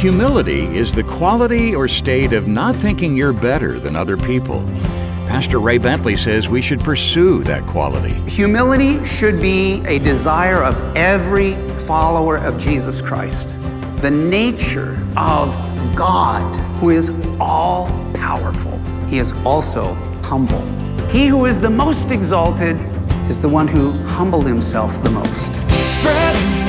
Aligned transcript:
Humility 0.00 0.62
is 0.78 0.94
the 0.94 1.02
quality 1.02 1.74
or 1.74 1.86
state 1.86 2.32
of 2.32 2.48
not 2.48 2.74
thinking 2.74 3.14
you're 3.14 3.34
better 3.34 3.78
than 3.78 3.94
other 3.94 4.16
people. 4.16 4.60
Pastor 5.28 5.60
Ray 5.60 5.76
Bentley 5.76 6.16
says 6.16 6.48
we 6.48 6.62
should 6.62 6.80
pursue 6.80 7.44
that 7.44 7.62
quality. 7.64 8.14
Humility 8.30 9.04
should 9.04 9.42
be 9.42 9.84
a 9.84 9.98
desire 9.98 10.64
of 10.64 10.80
every 10.96 11.52
follower 11.80 12.38
of 12.38 12.56
Jesus 12.56 13.02
Christ. 13.02 13.54
The 14.00 14.10
nature 14.10 14.98
of 15.18 15.54
God, 15.94 16.56
who 16.80 16.88
is 16.88 17.10
all 17.38 17.88
powerful, 18.14 18.78
He 19.06 19.18
is 19.18 19.34
also 19.44 19.92
humble. 20.22 20.62
He 21.08 21.26
who 21.26 21.44
is 21.44 21.60
the 21.60 21.68
most 21.68 22.10
exalted 22.10 22.76
is 23.28 23.38
the 23.38 23.50
one 23.50 23.68
who 23.68 23.92
humbled 24.04 24.46
himself 24.46 25.02
the 25.02 25.10
most. 25.10 25.56
Spread 25.70 26.59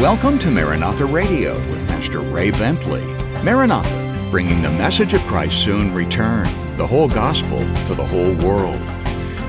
Welcome 0.00 0.38
to 0.38 0.50
Maranatha 0.50 1.04
Radio 1.04 1.52
with 1.68 1.86
Pastor 1.86 2.20
Ray 2.20 2.50
Bentley. 2.52 3.04
Maranatha, 3.44 4.30
bringing 4.30 4.62
the 4.62 4.70
message 4.70 5.12
of 5.12 5.20
Christ's 5.26 5.62
soon 5.62 5.92
return, 5.92 6.44
the 6.76 6.86
whole 6.86 7.06
gospel 7.06 7.58
to 7.58 7.94
the 7.94 8.06
whole 8.06 8.32
world. 8.36 8.80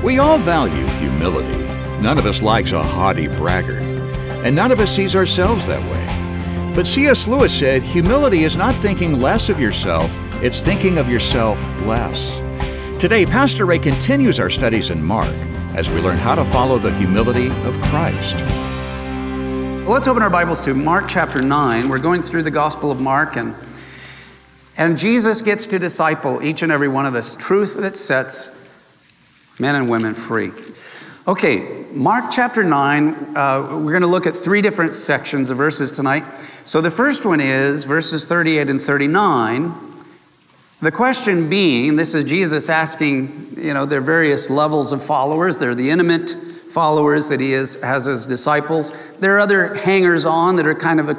We 0.03 0.19
all 0.19 0.37
value 0.37 0.85
humility. 0.97 1.57
None 2.01 2.17
of 2.17 2.25
us 2.25 2.41
likes 2.41 2.73
a 2.73 2.83
haughty 2.83 3.27
braggart, 3.27 3.81
and 4.43 4.53
none 4.53 4.73
of 4.73 4.81
us 4.81 4.93
sees 4.93 5.15
ourselves 5.15 5.65
that 5.67 5.89
way. 5.89 6.75
But 6.75 6.85
C.S. 6.85 7.29
Lewis 7.29 7.57
said 7.57 7.81
humility 7.81 8.43
is 8.43 8.57
not 8.57 8.75
thinking 8.75 9.21
less 9.21 9.47
of 9.47 9.57
yourself, 9.57 10.11
it's 10.43 10.59
thinking 10.59 10.97
of 10.97 11.07
yourself 11.07 11.57
less. 11.83 12.29
Today, 12.99 13.25
Pastor 13.25 13.65
Ray 13.65 13.79
continues 13.79 14.37
our 14.37 14.49
studies 14.49 14.89
in 14.89 15.01
Mark 15.01 15.33
as 15.77 15.89
we 15.89 16.01
learn 16.01 16.17
how 16.17 16.35
to 16.35 16.43
follow 16.43 16.77
the 16.77 16.93
humility 16.95 17.47
of 17.47 17.81
Christ. 17.83 18.35
Well, 19.81 19.93
let's 19.93 20.07
open 20.07 20.21
our 20.21 20.29
Bibles 20.29 20.63
to 20.65 20.75
Mark 20.75 21.05
chapter 21.07 21.41
9. 21.41 21.89
We're 21.89 21.97
going 21.97 22.21
through 22.21 22.43
the 22.43 22.51
Gospel 22.51 22.91
of 22.91 23.01
Mark, 23.01 23.35
and, 23.35 23.55
and 24.77 24.95
Jesus 24.95 25.41
gets 25.41 25.65
to 25.67 25.79
disciple 25.79 26.43
each 26.43 26.61
and 26.61 26.71
every 26.71 26.87
one 26.87 27.07
of 27.07 27.15
us 27.15 27.35
truth 27.35 27.73
that 27.77 27.95
sets 27.95 28.51
men 29.59 29.73
and 29.73 29.89
women 29.89 30.13
free. 30.13 30.51
Okay, 31.27 31.85
Mark 31.93 32.25
chapter 32.31 32.63
9, 32.63 33.35
uh, 33.35 33.67
we're 33.71 33.91
going 33.91 34.01
to 34.01 34.07
look 34.07 34.27
at 34.27 34.35
three 34.35 34.61
different 34.61 34.93
sections 34.93 35.49
of 35.49 35.57
verses 35.57 35.91
tonight. 35.91 36.25
So 36.63 36.79
the 36.79 36.91
first 36.91 37.25
one 37.25 37.41
is 37.41 37.85
verses 37.85 38.25
38 38.25 38.69
and 38.69 38.79
39. 38.79 39.73
The 40.79 40.91
question 40.91 41.49
being, 41.49 41.95
this 41.95 42.13
is 42.13 42.23
Jesus 42.23 42.69
asking, 42.69 43.55
you 43.57 43.73
know, 43.73 43.87
their 43.87 43.99
various 43.99 44.51
levels 44.51 44.91
of 44.91 45.03
followers. 45.03 45.57
They're 45.57 45.73
the 45.73 45.89
intimate 45.89 46.35
followers 46.71 47.29
that 47.29 47.39
he 47.39 47.53
is, 47.53 47.75
has 47.81 48.07
as 48.07 48.25
disciples. 48.25 48.91
There 49.19 49.35
are 49.35 49.39
other 49.39 49.75
hangers 49.75 50.25
on 50.25 50.55
that 50.55 50.65
are 50.65 50.75
kind 50.75 50.99
of 50.99 51.09
a, 51.09 51.17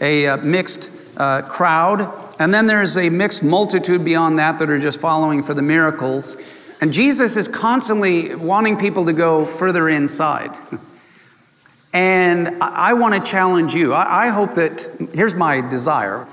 a, 0.00 0.26
uh, 0.26 0.36
mixed 0.38 0.90
uh, 1.16 1.42
crowd. 1.42 2.34
And 2.38 2.52
then 2.52 2.66
there's 2.66 2.96
a 2.96 3.10
mixed 3.10 3.42
multitude 3.42 4.04
beyond 4.04 4.38
that 4.38 4.58
that 4.58 4.70
are 4.70 4.78
just 4.78 5.00
following 5.00 5.42
for 5.42 5.54
the 5.54 5.62
miracles. 5.62 6.36
And 6.80 6.92
Jesus 6.92 7.36
is 7.36 7.46
constantly 7.46 8.34
wanting 8.34 8.76
people 8.76 9.04
to 9.04 9.12
go 9.12 9.46
further 9.46 9.88
inside. 9.88 10.50
And 11.92 12.60
I, 12.60 12.94
want 12.94 13.14
to 13.14 13.20
challenge 13.20 13.72
you. 13.72 13.92
I, 13.92 14.26
I 14.26 14.28
hope 14.30 14.54
that, 14.54 14.88
here's 15.14 15.36
my 15.36 15.60
desire, 15.60 16.26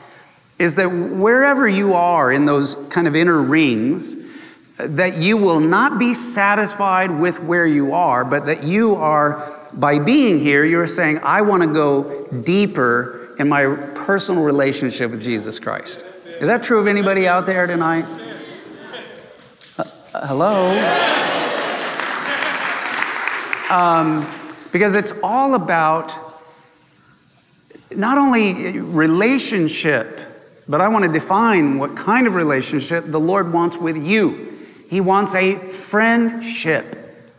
is 0.58 0.76
that 0.78 0.88
wherever 0.90 1.68
you 1.68 1.94
are 1.94 2.32
in 2.32 2.46
those 2.46 2.76
kind 2.90 3.08
of 3.08 3.16
inner 3.16 3.40
rings, 3.40 4.16
that 4.88 5.18
you 5.18 5.38
will 5.38 5.60
not 5.60 6.00
be 6.00 6.14
satisfied 6.14 7.12
with 7.12 7.42
where 7.42 7.66
you 7.66 7.94
are, 7.94 8.24
but 8.26 8.46
that 8.46 8.64
you 8.64 8.96
are, 8.96 9.44
by 9.74 10.00
being 10.00 10.40
here, 10.40 10.64
you're 10.64 10.88
saying, 10.88 11.20
I 11.24 11.42
want 11.42 11.64
to 11.64 11.68
go 11.68 12.28
deeper 12.28 13.36
in 13.40 13.50
my 13.50 13.76
personal 13.96 14.44
relationship 14.44 15.12
with 15.12 15.22
Jesus 15.22 15.60
Christ. 15.60 16.04
Is 16.40 16.48
that 16.48 16.64
true 16.64 16.80
of 16.80 16.88
anybody 16.88 17.28
out 17.28 17.46
there 17.46 17.68
tonight? 17.68 18.06
Uh, 19.78 19.84
hello? 20.28 20.70
Um, 23.70 24.28
because 24.72 24.96
it's 24.96 25.14
all 25.24 25.54
about 25.54 26.14
not 27.96 28.18
only 28.18 28.80
relationship, 28.80 30.20
but 30.68 30.82
I 30.82 30.88
want 30.88 31.06
to 31.06 31.12
define 31.12 31.78
what 31.78 31.96
kind 31.96 32.28
of 32.28 32.36
relationship 32.36 33.06
the 33.06 33.20
Lord 33.20 33.54
wants 33.54 33.78
with 33.78 33.98
you. 33.98 34.51
He 34.92 35.00
wants 35.00 35.36
a 35.36 35.56
friendship 35.56 36.98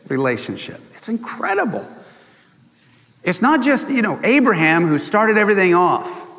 relationship. 0.09 0.81
It's 0.93 1.11
incredible. 1.11 1.87
It's 3.23 3.43
not 3.43 3.63
just, 3.63 3.91
you 3.91 4.01
know, 4.01 4.19
Abraham 4.25 4.87
who 4.87 4.97
started 4.97 5.37
everything 5.37 5.75
off. 5.75 6.31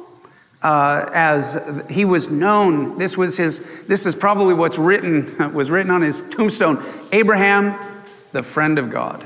Uh, 0.63 1.07
as 1.13 1.85
he 1.87 2.03
was 2.03 2.31
known, 2.31 2.97
this 2.97 3.15
was 3.15 3.37
his, 3.37 3.85
this 3.85 4.07
is 4.07 4.15
probably 4.15 4.55
what's 4.55 4.79
written, 4.79 5.53
was 5.53 5.69
written 5.69 5.91
on 5.91 6.01
his 6.01 6.27
tombstone. 6.31 6.83
Abraham, 7.11 7.77
the 8.31 8.41
friend 8.41 8.79
of 8.79 8.89
God. 8.89 9.23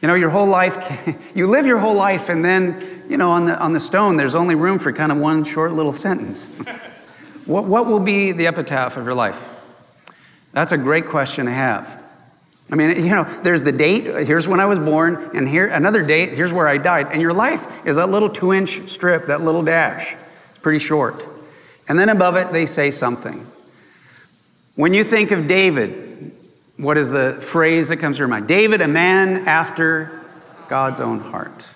You 0.00 0.06
know, 0.06 0.14
your 0.14 0.30
whole 0.30 0.46
life, 0.46 1.04
you 1.34 1.48
live 1.48 1.66
your 1.66 1.78
whole 1.78 1.96
life, 1.96 2.28
and 2.28 2.44
then, 2.44 3.04
you 3.08 3.16
know, 3.16 3.32
on 3.32 3.46
the, 3.46 3.58
on 3.58 3.72
the 3.72 3.80
stone, 3.80 4.16
there's 4.16 4.36
only 4.36 4.54
room 4.54 4.78
for 4.78 4.92
kind 4.92 5.10
of 5.10 5.18
one 5.18 5.42
short 5.42 5.72
little 5.72 5.90
sentence. 5.90 6.46
what, 7.44 7.64
what 7.64 7.86
will 7.86 7.98
be 7.98 8.30
the 8.30 8.46
epitaph 8.46 8.96
of 8.96 9.04
your 9.04 9.14
life? 9.14 9.56
That's 10.58 10.72
a 10.72 10.76
great 10.76 11.06
question 11.06 11.46
to 11.46 11.52
have. 11.52 12.02
I 12.68 12.74
mean, 12.74 13.04
you 13.04 13.10
know, 13.10 13.22
there's 13.44 13.62
the 13.62 13.70
date, 13.70 14.06
here's 14.26 14.48
when 14.48 14.58
I 14.58 14.64
was 14.64 14.80
born, 14.80 15.30
and 15.32 15.46
here 15.46 15.68
another 15.68 16.02
date, 16.02 16.32
here's 16.32 16.52
where 16.52 16.66
I 16.66 16.78
died. 16.78 17.12
And 17.12 17.22
your 17.22 17.32
life 17.32 17.86
is 17.86 17.94
that 17.94 18.08
little 18.08 18.28
two 18.28 18.52
inch 18.52 18.88
strip, 18.88 19.26
that 19.26 19.40
little 19.40 19.62
dash. 19.62 20.16
It's 20.50 20.58
pretty 20.58 20.80
short. 20.80 21.24
And 21.88 21.96
then 21.96 22.08
above 22.08 22.34
it, 22.34 22.50
they 22.50 22.66
say 22.66 22.90
something. 22.90 23.46
When 24.74 24.94
you 24.94 25.04
think 25.04 25.30
of 25.30 25.46
David, 25.46 26.32
what 26.76 26.98
is 26.98 27.08
the 27.08 27.34
phrase 27.40 27.90
that 27.90 27.98
comes 27.98 28.16
to 28.16 28.22
your 28.22 28.28
mind? 28.28 28.48
David, 28.48 28.80
a 28.80 28.88
man 28.88 29.46
after 29.46 30.24
God's 30.68 30.98
own 30.98 31.20
heart. 31.20 31.68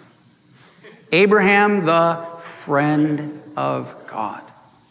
Abraham, 1.13 1.85
the 1.85 2.21
friend 2.41 3.45
of 3.57 4.09
God. 4.09 4.43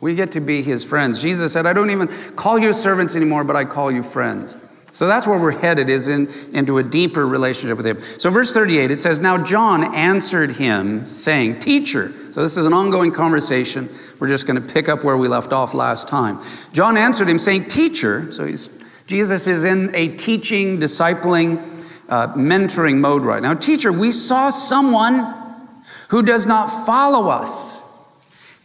We 0.01 0.15
get 0.15 0.31
to 0.31 0.41
be 0.41 0.63
his 0.63 0.83
friends. 0.83 1.21
Jesus 1.21 1.53
said, 1.53 1.67
I 1.67 1.73
don't 1.73 1.91
even 1.91 2.07
call 2.35 2.57
you 2.57 2.73
servants 2.73 3.15
anymore, 3.15 3.43
but 3.43 3.55
I 3.55 3.65
call 3.65 3.91
you 3.91 4.01
friends. 4.01 4.55
So 4.93 5.07
that's 5.07 5.25
where 5.25 5.39
we're 5.39 5.57
headed, 5.57 5.89
is 5.89 6.09
in, 6.09 6.27
into 6.53 6.79
a 6.79 6.83
deeper 6.83 7.25
relationship 7.25 7.77
with 7.77 7.87
him. 7.87 8.01
So, 8.19 8.29
verse 8.29 8.53
38, 8.53 8.91
it 8.91 8.99
says, 8.99 9.21
Now 9.21 9.41
John 9.41 9.95
answered 9.95 10.51
him, 10.51 11.07
saying, 11.07 11.59
Teacher. 11.59 12.11
So, 12.33 12.41
this 12.41 12.57
is 12.57 12.65
an 12.65 12.73
ongoing 12.73 13.11
conversation. 13.11 13.87
We're 14.19 14.27
just 14.27 14.47
going 14.47 14.61
to 14.61 14.73
pick 14.73 14.89
up 14.89 15.05
where 15.05 15.15
we 15.15 15.29
left 15.29 15.53
off 15.53 15.73
last 15.73 16.09
time. 16.09 16.41
John 16.73 16.97
answered 16.97 17.29
him, 17.29 17.39
saying, 17.39 17.65
Teacher. 17.65 18.33
So, 18.33 18.53
Jesus 19.07 19.47
is 19.47 19.63
in 19.63 19.95
a 19.95 20.09
teaching, 20.09 20.79
discipling, 20.79 21.59
uh, 22.09 22.33
mentoring 22.33 22.97
mode 22.97 23.23
right 23.23 23.41
now. 23.41 23.53
Teacher, 23.53 23.93
we 23.93 24.11
saw 24.11 24.49
someone 24.49 25.33
who 26.09 26.21
does 26.21 26.45
not 26.45 26.67
follow 26.85 27.29
us 27.29 27.80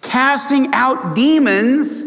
casting 0.06 0.72
out 0.72 1.14
demons 1.14 2.02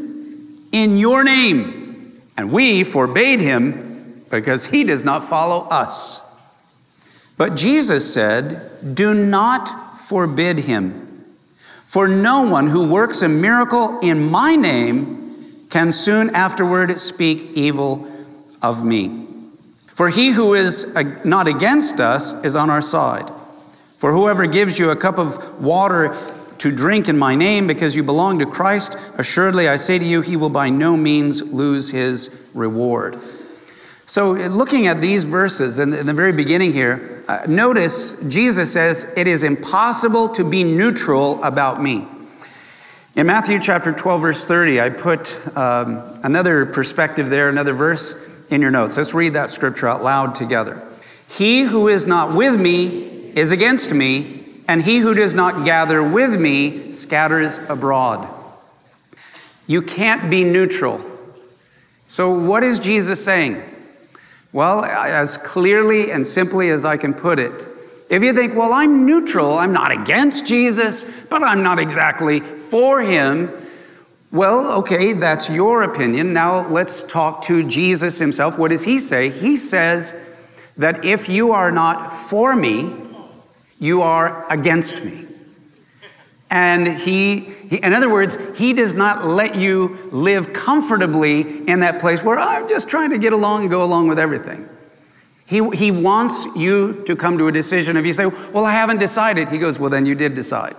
in 0.71 0.97
your 0.97 1.23
name. 1.23 2.21
And 2.37 2.51
we 2.51 2.83
forbade 2.83 3.41
him 3.41 4.23
because 4.29 4.67
he 4.67 4.83
does 4.83 5.03
not 5.03 5.23
follow 5.23 5.67
us. 5.67 6.21
But 7.37 7.55
Jesus 7.55 8.11
said, 8.13 8.95
Do 8.95 9.13
not 9.13 9.99
forbid 9.99 10.59
him. 10.59 11.25
For 11.85 12.07
no 12.07 12.41
one 12.41 12.67
who 12.67 12.87
works 12.87 13.21
a 13.21 13.29
miracle 13.29 13.99
in 13.99 14.29
my 14.29 14.55
name 14.55 15.65
can 15.69 15.91
soon 15.91 16.33
afterward 16.35 16.99
speak 16.99 17.51
evil 17.55 18.07
of 18.61 18.83
me. 18.83 19.25
For 19.87 20.09
he 20.09 20.31
who 20.31 20.53
is 20.53 20.95
not 21.25 21.47
against 21.47 21.99
us 21.99 22.33
is 22.45 22.55
on 22.55 22.69
our 22.69 22.81
side. 22.81 23.29
For 23.97 24.13
whoever 24.13 24.45
gives 24.45 24.79
you 24.79 24.91
a 24.91 24.95
cup 24.95 25.17
of 25.17 25.61
water 25.61 26.15
to 26.59 26.71
drink 26.71 27.09
in 27.09 27.17
my 27.17 27.35
name 27.35 27.67
because 27.67 27.95
you 27.95 28.03
belong 28.03 28.39
to 28.39 28.45
Christ, 28.45 28.95
assuredly 29.17 29.67
I 29.67 29.77
say 29.77 29.97
to 29.97 30.05
you, 30.05 30.21
he 30.21 30.35
will 30.35 30.49
by 30.49 30.69
no 30.69 30.95
means 30.95 31.41
lose 31.41 31.91
his 31.91 32.29
reward. 32.53 33.19
So, 34.05 34.31
looking 34.31 34.87
at 34.87 35.01
these 35.01 35.23
verses 35.23 35.77
in 35.77 35.91
the 35.91 36.13
very 36.13 36.31
beginning 36.31 36.73
here, 36.73 37.23
uh, 37.27 37.45
notice 37.47 38.27
Jesus 38.27 38.73
says, 38.73 39.13
It 39.15 39.27
is 39.27 39.43
impossible 39.43 40.29
to 40.29 40.43
be 40.43 40.63
neutral 40.63 41.43
about 41.43 41.79
me. 41.81 42.07
In 43.15 43.27
Matthew 43.27 43.59
chapter 43.59 43.91
12, 43.91 44.21
verse 44.21 44.45
30, 44.45 44.81
I 44.81 44.89
put 44.89 45.55
um, 45.55 46.19
another 46.23 46.65
perspective 46.65 47.29
there, 47.29 47.49
another 47.49 47.73
verse 47.73 48.29
in 48.49 48.61
your 48.61 48.71
notes. 48.71 48.97
Let's 48.97 49.13
read 49.13 49.33
that 49.33 49.49
scripture 49.49 49.87
out 49.87 50.03
loud 50.03 50.35
together. 50.35 50.81
He 51.27 51.61
who 51.61 51.87
is 51.87 52.07
not 52.07 52.35
with 52.35 52.59
me 52.59 53.07
is 53.35 53.51
against 53.51 53.93
me, 53.93 54.38
and 54.69 54.83
he 54.83 54.99
who 54.99 55.15
does 55.15 55.33
not 55.33 55.65
gather 55.65 56.03
with 56.03 56.39
me 56.39 56.91
scatters 56.91 57.57
abroad. 57.71 58.29
You 59.65 59.81
can't 59.81 60.29
be 60.29 60.43
neutral. 60.43 61.01
So, 62.07 62.29
what 62.39 62.61
is 62.61 62.77
Jesus 62.77 63.25
saying? 63.25 63.63
Well, 64.53 64.85
as 64.85 65.37
clearly 65.37 66.11
and 66.11 66.25
simply 66.25 66.69
as 66.69 66.85
I 66.85 66.97
can 66.97 67.15
put 67.15 67.39
it, 67.39 67.67
if 68.11 68.21
you 68.21 68.31
think, 68.31 68.53
well, 68.55 68.71
I'm 68.71 69.07
neutral, 69.07 69.57
I'm 69.57 69.73
not 69.73 69.91
against 69.91 70.45
Jesus, 70.45 71.25
but 71.25 71.41
I'm 71.41 71.63
not 71.63 71.79
exactly 71.79 72.39
for 72.39 73.01
him, 73.01 73.51
well, 74.31 74.71
okay, 74.81 75.13
that's 75.13 75.49
your 75.49 75.81
opinion. 75.81 76.31
Now 76.31 76.67
let's 76.67 77.01
talk 77.01 77.41
to 77.45 77.67
Jesus 77.67 78.19
himself. 78.19 78.59
What 78.59 78.69
does 78.69 78.83
he 78.83 78.99
say? 78.99 79.31
He 79.31 79.55
says 79.55 80.13
that 80.77 81.03
if 81.03 81.27
you 81.27 81.53
are 81.53 81.71
not 81.71 82.13
for 82.13 82.55
me, 82.55 83.08
you 83.79 84.01
are 84.01 84.51
against 84.51 85.03
me. 85.03 85.25
And 86.51 86.87
he, 86.87 87.41
he, 87.41 87.77
in 87.77 87.93
other 87.93 88.09
words, 88.09 88.37
he 88.57 88.73
does 88.73 88.93
not 88.93 89.25
let 89.25 89.55
you 89.55 90.09
live 90.11 90.51
comfortably 90.51 91.67
in 91.67 91.81
that 91.81 91.99
place 91.99 92.23
where 92.23 92.39
I'm 92.39 92.67
just 92.67 92.89
trying 92.89 93.11
to 93.11 93.19
get 93.19 93.33
along 93.33 93.61
and 93.61 93.69
go 93.69 93.83
along 93.83 94.07
with 94.07 94.17
everything. 94.17 94.67
He, 95.45 95.67
he 95.75 95.91
wants 95.91 96.45
you 96.55 97.03
to 97.05 97.15
come 97.15 97.37
to 97.37 97.47
a 97.47 97.51
decision. 97.51 97.97
If 97.97 98.05
you 98.05 98.13
say, 98.13 98.25
Well, 98.25 98.65
I 98.65 98.71
haven't 98.71 98.99
decided, 98.99 99.49
he 99.49 99.57
goes, 99.57 99.79
Well, 99.79 99.89
then 99.89 100.05
you 100.05 100.15
did 100.15 100.33
decide. 100.33 100.75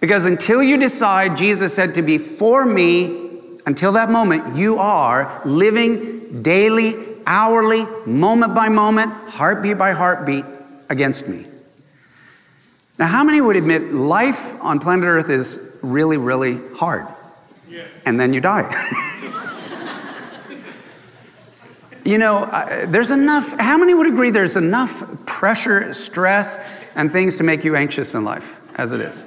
Because 0.00 0.26
until 0.26 0.62
you 0.62 0.76
decide, 0.76 1.36
Jesus 1.36 1.74
said, 1.74 1.94
to 1.94 2.02
be 2.02 2.18
for 2.18 2.66
me, 2.66 3.30
until 3.64 3.92
that 3.92 4.10
moment, 4.10 4.56
you 4.56 4.76
are 4.76 5.40
living 5.46 6.42
daily, 6.42 6.94
hourly, 7.26 7.86
moment 8.04 8.54
by 8.54 8.68
moment, 8.68 9.12
heartbeat 9.30 9.78
by 9.78 9.92
heartbeat 9.92 10.44
against 10.90 11.26
me. 11.26 11.46
Now, 12.98 13.06
how 13.06 13.24
many 13.24 13.40
would 13.40 13.56
admit 13.56 13.92
life 13.92 14.54
on 14.62 14.78
planet 14.78 15.04
Earth 15.04 15.28
is 15.30 15.78
really, 15.82 16.16
really 16.16 16.60
hard? 16.76 17.06
Yes. 17.68 17.88
And 18.06 18.20
then 18.20 18.32
you 18.32 18.40
die. 18.40 18.70
You 22.04 22.18
know, 22.18 22.44
uh, 22.44 22.84
there's 22.86 23.10
enough, 23.10 23.58
how 23.58 23.78
many 23.78 23.94
would 23.94 24.06
agree 24.06 24.28
there's 24.28 24.58
enough 24.58 25.24
pressure, 25.24 25.90
stress, 25.94 26.58
and 26.94 27.10
things 27.10 27.38
to 27.38 27.44
make 27.44 27.64
you 27.64 27.76
anxious 27.76 28.14
in 28.14 28.24
life 28.24 28.60
as 28.78 28.92
it 28.92 29.00
is? 29.00 29.24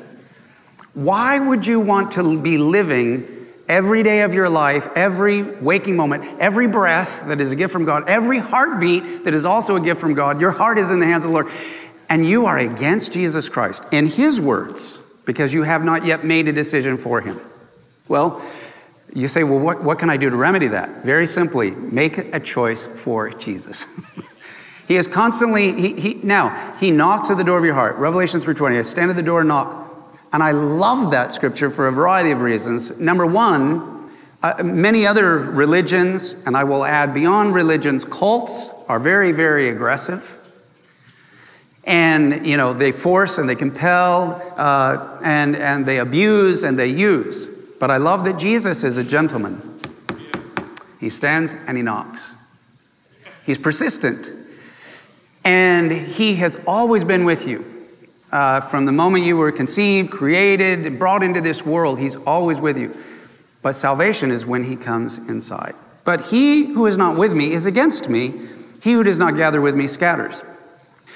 Why 0.93 1.39
would 1.39 1.65
you 1.65 1.79
want 1.79 2.11
to 2.11 2.39
be 2.39 2.59
living 2.59 3.27
every 3.67 4.03
day 4.03 4.21
of 4.21 4.35
your 4.35 4.47
life, 4.47 4.87
every 4.95 5.41
waking 5.41 5.97
moment, 5.97 6.23
every 6.39 6.67
breath 6.67 7.25
that 7.27 7.41
is 7.41 7.51
a 7.51 7.55
gift 7.55 7.73
from 7.73 7.83
God, 7.83 8.07
every 8.07 8.37
heartbeat 8.37 9.23
that 9.23 9.33
is 9.33 9.47
also 9.47 9.75
a 9.75 9.81
gift 9.81 9.99
from 9.99 10.13
God? 10.13 10.39
Your 10.39 10.51
heart 10.51 10.77
is 10.77 10.91
in 10.91 10.99
the 10.99 11.07
hands 11.07 11.23
of 11.23 11.31
the 11.31 11.33
Lord. 11.33 11.47
And 12.09 12.25
you 12.25 12.45
are 12.45 12.57
against 12.57 13.13
Jesus 13.13 13.49
Christ 13.49 13.85
in 13.91 14.05
His 14.05 14.39
words 14.39 14.99
because 15.25 15.53
you 15.53 15.63
have 15.63 15.83
not 15.83 16.05
yet 16.05 16.23
made 16.23 16.47
a 16.47 16.53
decision 16.53 16.97
for 16.97 17.21
Him. 17.21 17.39
Well, 18.07 18.41
you 19.13 19.27
say, 19.27 19.43
well, 19.43 19.59
what, 19.59 19.83
what 19.83 19.99
can 19.99 20.09
I 20.09 20.17
do 20.17 20.29
to 20.29 20.35
remedy 20.35 20.67
that? 20.67 21.03
Very 21.03 21.25
simply, 21.25 21.71
make 21.71 22.17
a 22.17 22.39
choice 22.39 22.85
for 22.85 23.29
Jesus. 23.29 23.87
he 24.87 24.95
is 24.95 25.07
constantly, 25.07 25.73
he, 25.73 25.99
he, 25.99 26.13
now, 26.15 26.75
he 26.77 26.91
knocks 26.91 27.29
at 27.29 27.37
the 27.37 27.43
door 27.43 27.57
of 27.57 27.65
your 27.65 27.73
heart. 27.73 27.97
Revelation 27.97 28.39
3.20, 28.39 28.79
I 28.79 28.81
stand 28.83 29.09
at 29.09 29.15
the 29.15 29.23
door 29.23 29.41
and 29.41 29.49
knock. 29.49 29.85
And 30.33 30.43
I 30.43 30.51
love 30.51 31.11
that 31.11 31.31
scripture 31.31 31.69
for 31.69 31.87
a 31.87 31.91
variety 31.91 32.31
of 32.31 32.41
reasons. 32.41 32.99
Number 32.99 33.25
one, 33.25 34.09
uh, 34.43 34.61
many 34.63 35.07
other 35.07 35.39
religions, 35.39 36.35
and 36.45 36.55
I 36.55 36.63
will 36.63 36.85
add 36.85 37.13
beyond 37.13 37.55
religions, 37.55 38.05
cults 38.05 38.71
are 38.87 38.99
very, 38.99 39.31
very 39.31 39.69
aggressive. 39.69 40.37
And, 41.87 42.45
you 42.45 42.57
know, 42.57 42.73
they 42.73 42.91
force 42.91 43.37
and 43.37 43.49
they 43.49 43.55
compel 43.55 44.41
uh, 44.57 45.19
and, 45.23 45.55
and 45.55 45.85
they 45.85 45.99
abuse 45.99 46.63
and 46.63 46.77
they 46.77 46.89
use. 46.89 47.47
But 47.79 47.89
I 47.89 47.97
love 47.97 48.25
that 48.25 48.37
Jesus 48.37 48.83
is 48.83 48.97
a 48.97 49.03
gentleman. 49.03 49.79
He 50.99 51.09
stands 51.09 51.53
and 51.53 51.77
he 51.77 51.83
knocks. 51.83 52.33
He's 53.45 53.57
persistent. 53.57 54.33
And 55.45 55.89
he 55.91 56.35
has 56.35 56.61
always 56.67 57.05
been 57.05 57.23
with 57.23 57.47
you. 57.47 57.65
Uh, 58.33 58.59
from 58.59 58.85
the 58.85 58.91
moment 58.91 59.23
you 59.23 59.37
were 59.37 59.53
conceived, 59.53 60.11
created, 60.11 60.85
and 60.85 60.99
brought 60.99 61.23
into 61.23 61.39
this 61.39 61.65
world, 61.65 61.97
he's 61.97 62.17
always 62.17 62.59
with 62.59 62.77
you. 62.77 62.93
But 63.61 63.73
salvation 63.73 64.31
is 64.31 64.45
when 64.45 64.65
he 64.65 64.75
comes 64.75 65.17
inside. 65.17 65.73
But 66.03 66.19
he 66.19 66.65
who 66.65 66.85
is 66.85 66.97
not 66.97 67.15
with 67.17 67.31
me 67.31 67.53
is 67.53 67.65
against 67.65 68.09
me. 68.09 68.33
He 68.83 68.91
who 68.91 69.03
does 69.03 69.19
not 69.19 69.37
gather 69.37 69.61
with 69.61 69.75
me 69.75 69.87
scatters. 69.87 70.43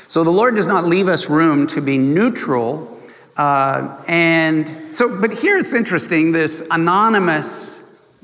So 0.07 0.23
the 0.23 0.31
Lord 0.31 0.55
does 0.55 0.67
not 0.67 0.85
leave 0.85 1.07
us 1.07 1.29
room 1.29 1.67
to 1.67 1.81
be 1.81 1.97
neutral 1.97 2.91
uh, 3.37 4.03
and 4.07 4.95
so, 4.95 5.19
but 5.19 5.31
here 5.31 5.57
it's 5.57 5.73
interesting 5.73 6.31
this 6.31 6.67
anonymous 6.69 7.79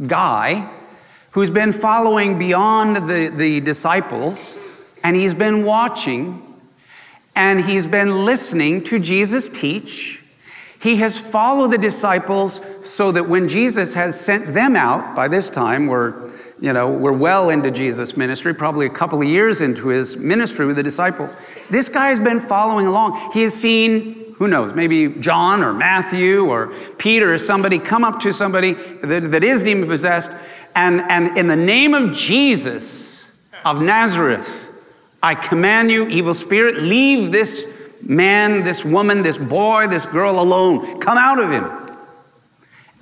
guy 0.05 0.69
who's 1.31 1.49
been 1.49 1.71
following 1.71 2.37
beyond 2.37 3.09
the, 3.09 3.31
the 3.35 3.59
disciples, 3.61 4.57
and 5.03 5.15
he's 5.15 5.33
been 5.33 5.63
watching, 5.63 6.43
and 7.35 7.61
he's 7.61 7.87
been 7.87 8.25
listening 8.25 8.83
to 8.83 8.99
Jesus 8.99 9.47
teach. 9.47 10.23
He 10.79 10.97
has 10.97 11.19
followed 11.19 11.69
the 11.69 11.77
disciples 11.77 12.61
so 12.87 13.11
that 13.11 13.27
when 13.27 13.47
Jesus 13.47 13.93
has 13.95 14.19
sent 14.19 14.53
them 14.53 14.75
out, 14.75 15.15
by 15.15 15.27
this 15.27 15.49
time 15.49 15.87
we're, 15.87 16.26
you 16.59 16.73
know, 16.73 16.91
we're 16.91 17.11
well 17.11 17.49
into 17.49 17.69
Jesus' 17.71 18.17
ministry, 18.17 18.53
probably 18.53 18.85
a 18.85 18.89
couple 18.89 19.21
of 19.21 19.27
years 19.27 19.61
into 19.61 19.89
his 19.89 20.17
ministry 20.17 20.65
with 20.65 20.75
the 20.75 20.83
disciples. 20.83 21.37
This 21.69 21.89
guy 21.89 22.09
has 22.09 22.19
been 22.19 22.39
following 22.39 22.87
along. 22.87 23.31
He 23.33 23.43
has 23.43 23.53
seen 23.53 24.27
who 24.37 24.47
knows, 24.47 24.73
maybe 24.73 25.07
John 25.19 25.63
or 25.63 25.73
Matthew 25.73 26.45
or 26.45 26.67
Peter 26.99 27.33
or 27.33 27.37
somebody 27.39 27.79
come 27.79 28.03
up 28.03 28.19
to 28.19 28.31
somebody 28.31 28.73
that, 28.73 29.31
that 29.31 29.43
is 29.43 29.63
demon 29.63 29.87
possessed, 29.89 30.31
and, 30.75 31.01
and 31.09 31.35
in 31.39 31.47
the 31.47 31.55
name 31.55 31.95
of 31.95 32.13
Jesus 32.13 33.35
of 33.65 33.81
Nazareth, 33.81 34.71
I 35.23 35.33
command 35.33 35.89
you, 35.89 36.07
evil 36.07 36.35
spirit, 36.35 36.83
leave 36.83 37.31
this 37.31 37.91
man, 38.03 38.63
this 38.63 38.85
woman, 38.85 39.23
this 39.23 39.39
boy, 39.39 39.87
this 39.87 40.05
girl 40.05 40.39
alone. 40.39 40.99
Come 40.99 41.17
out 41.17 41.39
of 41.39 41.49
him. 41.49 41.67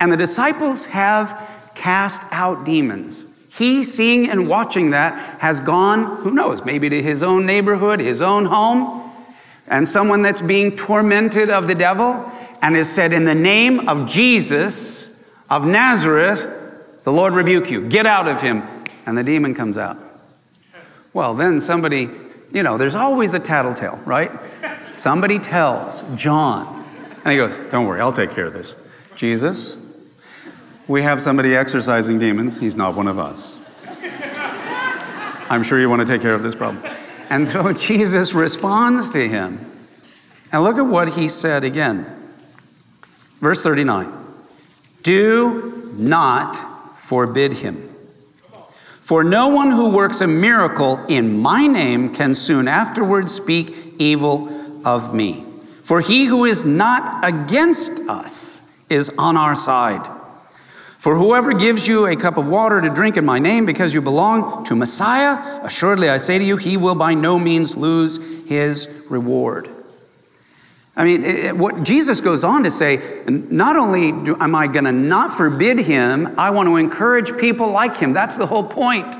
And 0.00 0.10
the 0.10 0.16
disciples 0.16 0.86
have 0.86 1.70
cast 1.74 2.22
out 2.32 2.64
demons. 2.64 3.25
He, 3.56 3.82
seeing 3.82 4.28
and 4.28 4.48
watching 4.48 4.90
that, 4.90 5.40
has 5.40 5.60
gone, 5.60 6.18
who 6.18 6.32
knows, 6.32 6.64
maybe 6.64 6.88
to 6.90 7.02
his 7.02 7.22
own 7.22 7.46
neighborhood, 7.46 8.00
his 8.00 8.20
own 8.20 8.44
home 8.46 9.06
and 9.68 9.86
someone 9.86 10.22
that's 10.22 10.40
being 10.40 10.76
tormented 10.76 11.50
of 11.50 11.66
the 11.66 11.74
devil 11.74 12.30
and 12.62 12.74
has 12.76 12.92
said, 12.92 13.12
In 13.12 13.24
the 13.24 13.34
name 13.34 13.88
of 13.88 14.08
Jesus 14.08 15.24
of 15.50 15.66
Nazareth, 15.66 16.46
the 17.02 17.12
Lord 17.12 17.34
rebuke 17.34 17.70
you. 17.70 17.88
Get 17.88 18.06
out 18.06 18.28
of 18.28 18.40
him. 18.40 18.62
And 19.06 19.16
the 19.16 19.24
demon 19.24 19.54
comes 19.54 19.78
out. 19.78 19.96
Well, 21.12 21.34
then 21.34 21.60
somebody, 21.60 22.10
you 22.52 22.62
know, 22.62 22.76
there's 22.76 22.94
always 22.94 23.34
a 23.34 23.40
tattletale, 23.40 24.00
right? 24.04 24.30
Somebody 24.92 25.38
tells 25.38 26.02
John, 26.14 26.84
and 27.24 27.32
he 27.32 27.36
goes, 27.36 27.56
Don't 27.70 27.86
worry, 27.86 28.00
I'll 28.00 28.12
take 28.12 28.32
care 28.32 28.46
of 28.46 28.52
this. 28.52 28.76
Jesus, 29.14 29.76
we 30.88 31.02
have 31.02 31.20
somebody 31.20 31.54
exorcising 31.56 32.18
demons. 32.18 32.60
He's 32.60 32.76
not 32.76 32.94
one 32.94 33.08
of 33.08 33.18
us. 33.18 33.58
I'm 35.48 35.62
sure 35.62 35.80
you 35.80 35.88
want 35.88 36.06
to 36.06 36.06
take 36.06 36.22
care 36.22 36.34
of 36.34 36.42
this 36.42 36.56
problem. 36.56 36.82
And 37.30 37.48
so 37.48 37.72
Jesus 37.74 38.34
responds 38.34 39.10
to 39.10 39.28
him. 39.28 39.60
And 40.52 40.62
look 40.62 40.76
at 40.76 40.82
what 40.82 41.10
he 41.10 41.28
said 41.28 41.64
again. 41.64 42.06
Verse 43.40 43.62
39 43.62 44.12
Do 45.02 45.92
not 45.96 46.56
forbid 46.96 47.54
him. 47.54 47.92
For 49.00 49.22
no 49.22 49.48
one 49.48 49.70
who 49.70 49.90
works 49.90 50.20
a 50.20 50.26
miracle 50.26 51.04
in 51.06 51.38
my 51.38 51.68
name 51.68 52.12
can 52.12 52.34
soon 52.34 52.66
afterwards 52.66 53.32
speak 53.32 53.72
evil 53.98 54.48
of 54.84 55.14
me. 55.14 55.44
For 55.82 56.00
he 56.00 56.24
who 56.24 56.44
is 56.44 56.64
not 56.64 57.24
against 57.24 58.08
us 58.08 58.68
is 58.90 59.10
on 59.16 59.36
our 59.36 59.54
side. 59.54 60.15
For 61.06 61.14
whoever 61.14 61.52
gives 61.52 61.86
you 61.86 62.06
a 62.06 62.16
cup 62.16 62.36
of 62.36 62.48
water 62.48 62.80
to 62.80 62.90
drink 62.90 63.16
in 63.16 63.24
my 63.24 63.38
name 63.38 63.64
because 63.64 63.94
you 63.94 64.00
belong 64.02 64.64
to 64.64 64.74
Messiah, 64.74 65.60
assuredly 65.62 66.08
I 66.08 66.16
say 66.16 66.36
to 66.36 66.42
you, 66.42 66.56
he 66.56 66.76
will 66.76 66.96
by 66.96 67.14
no 67.14 67.38
means 67.38 67.76
lose 67.76 68.18
his 68.48 68.88
reward. 69.08 69.68
I 70.96 71.04
mean, 71.04 71.58
what 71.58 71.84
Jesus 71.84 72.20
goes 72.20 72.42
on 72.42 72.64
to 72.64 72.72
say, 72.72 73.22
not 73.28 73.76
only 73.76 74.10
do, 74.24 74.36
am 74.40 74.56
I 74.56 74.66
going 74.66 74.84
to 74.84 74.90
not 74.90 75.30
forbid 75.30 75.78
him, 75.78 76.34
I 76.36 76.50
want 76.50 76.66
to 76.66 76.74
encourage 76.74 77.38
people 77.38 77.70
like 77.70 77.96
him. 77.96 78.12
That's 78.12 78.36
the 78.36 78.46
whole 78.46 78.64
point. 78.64 79.14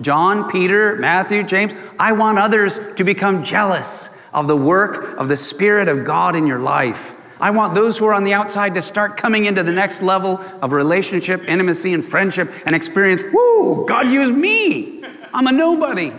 John, 0.00 0.50
Peter, 0.50 0.96
Matthew, 0.96 1.42
James, 1.42 1.74
I 1.98 2.12
want 2.12 2.38
others 2.38 2.94
to 2.94 3.04
become 3.04 3.44
jealous 3.44 4.08
of 4.32 4.48
the 4.48 4.56
work 4.56 5.18
of 5.18 5.28
the 5.28 5.36
Spirit 5.36 5.88
of 5.88 6.06
God 6.06 6.36
in 6.36 6.46
your 6.46 6.60
life. 6.60 7.12
I 7.42 7.50
want 7.50 7.74
those 7.74 7.98
who 7.98 8.06
are 8.06 8.14
on 8.14 8.22
the 8.22 8.34
outside 8.34 8.74
to 8.74 8.82
start 8.82 9.16
coming 9.16 9.46
into 9.46 9.64
the 9.64 9.72
next 9.72 10.00
level 10.00 10.38
of 10.62 10.70
relationship, 10.70 11.42
intimacy, 11.48 11.92
and 11.92 12.04
friendship 12.04 12.48
and 12.64 12.74
experience, 12.74 13.20
whoo, 13.32 13.84
God 13.84 14.06
used 14.06 14.32
me. 14.32 15.04
I'm 15.34 15.48
a 15.48 15.52
nobody. 15.52 16.12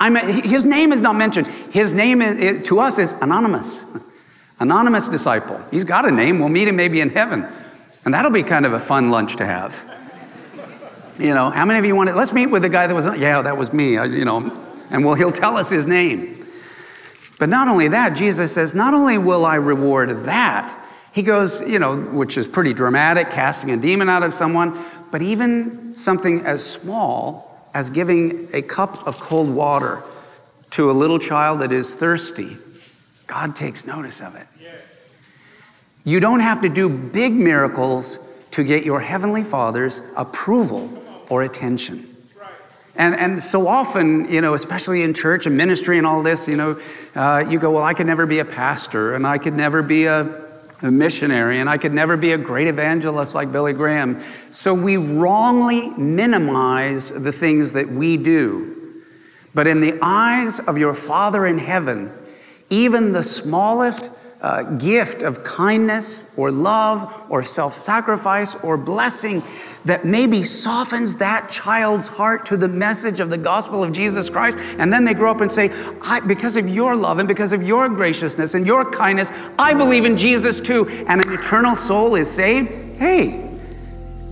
I'm 0.00 0.16
a, 0.16 0.20
his 0.20 0.64
name 0.64 0.92
is 0.92 1.02
not 1.02 1.14
mentioned. 1.14 1.46
His 1.46 1.92
name 1.92 2.22
is, 2.22 2.66
to 2.68 2.80
us 2.80 2.98
is 2.98 3.12
anonymous. 3.20 3.84
Anonymous 4.58 5.10
disciple. 5.10 5.60
He's 5.70 5.84
got 5.84 6.08
a 6.08 6.10
name. 6.10 6.38
We'll 6.38 6.48
meet 6.48 6.68
him 6.68 6.76
maybe 6.76 7.02
in 7.02 7.10
heaven. 7.10 7.46
And 8.06 8.14
that'll 8.14 8.30
be 8.30 8.42
kind 8.42 8.64
of 8.64 8.72
a 8.72 8.78
fun 8.78 9.10
lunch 9.10 9.36
to 9.36 9.44
have. 9.44 9.84
You 11.18 11.34
know, 11.34 11.50
how 11.50 11.66
many 11.66 11.78
of 11.78 11.84
you 11.84 11.94
want 11.94 12.08
to? 12.08 12.14
Let's 12.14 12.32
meet 12.32 12.46
with 12.46 12.62
the 12.62 12.70
guy 12.70 12.86
that 12.86 12.94
was, 12.94 13.04
yeah, 13.18 13.42
that 13.42 13.58
was 13.58 13.74
me, 13.74 13.98
I, 13.98 14.06
you 14.06 14.24
know, 14.24 14.38
and 14.90 15.04
well, 15.04 15.14
he'll 15.14 15.32
tell 15.32 15.58
us 15.58 15.68
his 15.68 15.86
name. 15.86 16.35
But 17.38 17.48
not 17.48 17.68
only 17.68 17.88
that, 17.88 18.16
Jesus 18.16 18.54
says, 18.54 18.74
not 18.74 18.94
only 18.94 19.18
will 19.18 19.44
I 19.44 19.56
reward 19.56 20.24
that, 20.24 20.76
he 21.12 21.22
goes, 21.22 21.66
you 21.66 21.78
know, 21.78 21.96
which 21.96 22.36
is 22.38 22.46
pretty 22.46 22.72
dramatic, 22.72 23.30
casting 23.30 23.70
a 23.70 23.76
demon 23.76 24.08
out 24.08 24.22
of 24.22 24.32
someone, 24.32 24.78
but 25.10 25.22
even 25.22 25.96
something 25.96 26.44
as 26.44 26.64
small 26.64 27.68
as 27.74 27.90
giving 27.90 28.48
a 28.52 28.62
cup 28.62 29.06
of 29.06 29.18
cold 29.18 29.50
water 29.50 30.02
to 30.70 30.90
a 30.90 30.92
little 30.92 31.18
child 31.18 31.60
that 31.60 31.72
is 31.72 31.94
thirsty, 31.96 32.56
God 33.26 33.56
takes 33.56 33.86
notice 33.86 34.20
of 34.20 34.34
it. 34.36 34.46
You 36.04 36.20
don't 36.20 36.40
have 36.40 36.62
to 36.62 36.68
do 36.68 36.88
big 36.88 37.32
miracles 37.32 38.18
to 38.52 38.62
get 38.62 38.84
your 38.84 39.00
Heavenly 39.00 39.42
Father's 39.42 40.02
approval 40.16 41.02
or 41.28 41.42
attention. 41.42 42.15
And, 42.96 43.14
and 43.14 43.42
so 43.42 43.68
often, 43.68 44.32
you 44.32 44.40
know, 44.40 44.54
especially 44.54 45.02
in 45.02 45.12
church 45.12 45.46
and 45.46 45.56
ministry 45.56 45.98
and 45.98 46.06
all 46.06 46.22
this, 46.22 46.48
you 46.48 46.56
know, 46.56 46.80
uh, 47.14 47.44
you 47.46 47.58
go, 47.58 47.70
well, 47.70 47.84
I 47.84 47.92
could 47.92 48.06
never 48.06 48.24
be 48.26 48.38
a 48.38 48.44
pastor 48.44 49.14
and 49.14 49.26
I 49.26 49.36
could 49.38 49.54
never 49.54 49.82
be 49.82 50.06
a, 50.06 50.42
a 50.82 50.90
missionary 50.90 51.60
and 51.60 51.68
I 51.68 51.76
could 51.76 51.92
never 51.92 52.16
be 52.16 52.32
a 52.32 52.38
great 52.38 52.68
evangelist 52.68 53.34
like 53.34 53.52
Billy 53.52 53.74
Graham. 53.74 54.20
So 54.50 54.72
we 54.72 54.96
wrongly 54.96 55.90
minimize 55.90 57.10
the 57.10 57.32
things 57.32 57.74
that 57.74 57.88
we 57.88 58.16
do. 58.16 59.02
But 59.54 59.66
in 59.66 59.80
the 59.80 59.98
eyes 60.00 60.58
of 60.58 60.78
your 60.78 60.94
Father 60.94 61.46
in 61.46 61.58
heaven, 61.58 62.12
even 62.70 63.12
the 63.12 63.22
smallest 63.22 64.10
uh, 64.40 64.62
gift 64.62 65.22
of 65.22 65.42
kindness 65.44 66.34
or 66.36 66.50
love 66.50 67.26
or 67.30 67.42
self 67.42 67.74
sacrifice 67.74 68.54
or 68.62 68.76
blessing 68.76 69.42
that 69.86 70.04
maybe 70.04 70.42
softens 70.42 71.16
that 71.16 71.48
child's 71.48 72.08
heart 72.08 72.44
to 72.46 72.56
the 72.56 72.68
message 72.68 73.20
of 73.20 73.30
the 73.30 73.38
gospel 73.38 73.82
of 73.82 73.92
Jesus 73.92 74.28
Christ. 74.28 74.58
And 74.78 74.92
then 74.92 75.04
they 75.04 75.14
grow 75.14 75.30
up 75.30 75.40
and 75.40 75.50
say, 75.50 75.68
Because 76.26 76.56
of 76.56 76.68
your 76.68 76.94
love 76.94 77.18
and 77.18 77.26
because 77.26 77.52
of 77.52 77.62
your 77.62 77.88
graciousness 77.88 78.54
and 78.54 78.66
your 78.66 78.90
kindness, 78.90 79.32
I 79.58 79.74
believe 79.74 80.04
in 80.04 80.16
Jesus 80.16 80.60
too. 80.60 80.86
And 81.08 81.24
an 81.24 81.32
eternal 81.32 81.74
soul 81.74 82.14
is 82.16 82.30
saved. 82.30 82.70
Hey, 82.98 83.50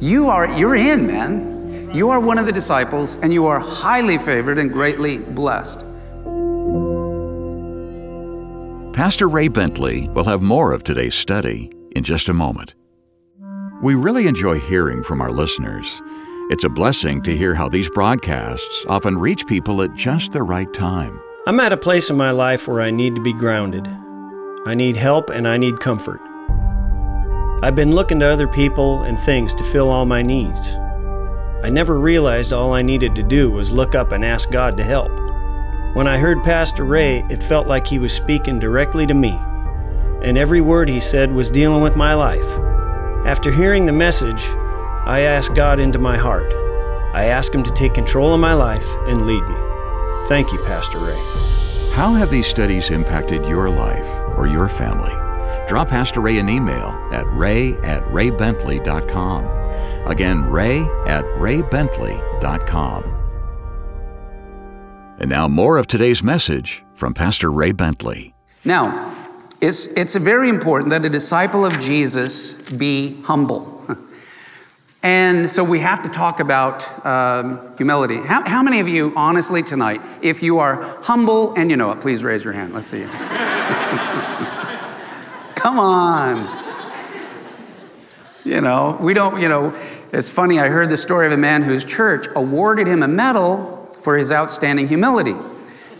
you 0.01 0.27
are, 0.29 0.47
you're 0.59 0.77
in, 0.77 1.07
man. 1.07 1.95
You 1.95 2.11
are 2.11 2.19
one 2.19 2.39
of 2.39 2.47
the 2.47 2.53
disciples 2.53 3.15
and 3.17 3.33
you 3.33 3.47
are 3.47 3.61
highly 3.61 4.19
favored 4.19 4.59
and 4.59 4.73
greatly 4.73 5.19
blessed. 5.19 5.85
Pastor 8.93 9.29
Ray 9.29 9.49
Bentley 9.49 10.09
will 10.09 10.25
have 10.25 10.43
more 10.43 10.73
of 10.73 10.85
today's 10.85 11.15
study 11.15 11.73
in 11.97 12.05
just 12.05 12.29
a 12.29 12.33
moment. 12.33 12.75
We 13.85 13.95
really 13.95 14.26
enjoy 14.26 14.59
hearing 14.61 15.03
from 15.03 15.21
our 15.21 15.31
listeners. 15.31 16.00
It's 16.49 16.64
a 16.64 16.71
blessing 16.71 17.21
to 17.21 17.37
hear 17.37 17.55
how 17.55 17.69
these 17.69 17.91
broadcasts 17.91 18.87
often 18.88 19.19
reach 19.19 19.47
people 19.47 19.83
at 19.83 19.93
just 19.93 20.33
the 20.33 20.43
right 20.43 20.73
time. 20.73 21.21
I'm 21.47 21.61
at 21.61 21.71
a 21.71 21.76
place 21.76 22.09
in 22.09 22.17
my 22.17 22.31
life 22.31 22.67
where 22.67 22.81
I 22.81 22.91
need 22.91 23.14
to 23.14 23.21
be 23.21 23.35
grounded. 23.35 23.87
I 24.64 24.73
need 24.73 24.97
help 24.97 25.29
and 25.29 25.47
I 25.47 25.59
need 25.59 25.81
comfort. 25.81 26.23
I've 27.62 27.75
been 27.75 27.95
looking 27.95 28.21
to 28.21 28.26
other 28.26 28.49
people 28.49 29.03
and 29.03 29.21
things 29.21 29.55
to 29.57 29.64
fill 29.64 29.91
all 29.91 30.07
my 30.07 30.23
needs. 30.23 30.76
I 31.62 31.69
never 31.69 32.00
realized 32.00 32.55
all 32.55 32.73
I 32.73 32.81
needed 32.81 33.14
to 33.17 33.23
do 33.23 33.50
was 33.50 33.71
look 33.71 33.95
up 33.95 34.12
and 34.12 34.25
ask 34.25 34.50
God 34.50 34.79
to 34.79 34.83
help. 34.83 35.11
When 35.95 36.09
I 36.09 36.17
heard 36.17 36.43
Pastor 36.43 36.85
Ray, 36.85 37.19
it 37.29 37.43
felt 37.43 37.67
like 37.67 37.87
he 37.87 37.99
was 37.99 38.14
speaking 38.14 38.59
directly 38.59 39.07
to 39.07 39.12
me, 39.12 39.38
and 40.23 40.38
every 40.38 40.62
word 40.62 40.88
he 40.88 41.00
said 41.00 41.31
was 41.31 41.50
dealing 41.50 41.83
with 41.83 41.97
my 41.97 42.14
life. 42.14 42.64
After 43.25 43.50
hearing 43.50 43.87
the 43.87 43.93
message, 43.93 44.45
I 45.07 45.21
asked 45.21 45.54
God 45.54 45.81
into 45.81 45.99
my 45.99 46.16
heart. 46.16 46.52
I 47.14 47.25
asked 47.25 47.54
Him 47.54 47.62
to 47.62 47.71
take 47.71 47.95
control 47.95 48.35
of 48.35 48.40
my 48.40 48.52
life 48.52 48.87
and 49.07 49.26
lead 49.26 49.43
me. 49.49 49.57
Thank 50.28 50.52
you, 50.52 50.59
Pastor 50.64 50.99
Ray. 50.99 51.16
How 51.95 52.12
have 52.12 52.31
these 52.31 52.47
studies 52.47 52.90
impacted 52.90 53.47
your 53.47 53.71
life 53.71 54.07
or 54.37 54.47
your 54.47 54.69
family? 54.69 55.12
Drop 55.69 55.88
Pastor 55.88 56.21
Ray 56.21 56.38
an 56.38 56.50
email 56.50 56.88
at 57.12 57.26
ray 57.33 57.75
at 57.78 58.02
raybentley.com. 58.09 59.45
Again, 60.07 60.45
ray 60.50 60.81
at 61.07 61.25
raybentley.com. 61.25 63.04
And 65.19 65.31
now, 65.31 65.49
more 65.49 65.78
of 65.78 65.87
today's 65.87 66.23
message 66.23 66.85
from 66.93 67.14
Pastor 67.14 67.50
Ray 67.50 67.73
Bentley. 67.73 68.35
Now, 68.64 69.13
it's, 69.64 69.87
it's 69.87 70.14
very 70.14 70.49
important 70.50 70.90
that 70.90 71.04
a 71.04 71.09
disciple 71.09 71.64
of 71.64 71.80
Jesus 71.80 72.61
be 72.71 73.21
humble. 73.23 73.73
And 75.02 75.50
so 75.50 75.62
we 75.62 75.80
have 75.80 76.02
to 76.04 76.09
talk 76.09 76.40
about 76.40 77.04
um, 77.04 77.76
humility. 77.76 78.16
How, 78.16 78.42
how, 78.49 78.62
many 78.62 78.80
of 78.80 78.88
you, 78.88 79.12
honestly, 79.14 79.62
tonight, 79.62 80.00
if 80.23 80.42
you 80.42 80.61
are 80.61 80.83
humble 81.02 81.52
and 81.56 81.68
you 81.68 81.76
know 81.76 81.92
it, 81.92 82.00
please 82.00 82.25
raise 82.25 82.42
your 82.42 82.54
hand. 82.54 82.73
Let's 82.73 82.87
see 82.87 83.00
you. 83.00 83.09
Come 85.56 85.78
on. 85.78 86.49
You 88.47 88.62
know, 88.62 88.97
we 88.99 89.12
don't, 89.12 89.42
you 89.42 89.50
know, 89.50 89.76
it's 90.11 90.30
funny. 90.30 90.59
I 90.59 90.68
heard 90.68 90.88
the 90.88 90.97
story 90.97 91.26
of 91.26 91.33
a 91.33 91.37
man 91.37 91.61
whose 91.61 91.85
church 91.85 92.26
awarded 92.35 92.87
him 92.87 93.02
a 93.02 93.09
medal 93.09 93.92
for 94.00 94.16
his 94.16 94.33
outstanding 94.33 94.88
humility. 94.88 95.37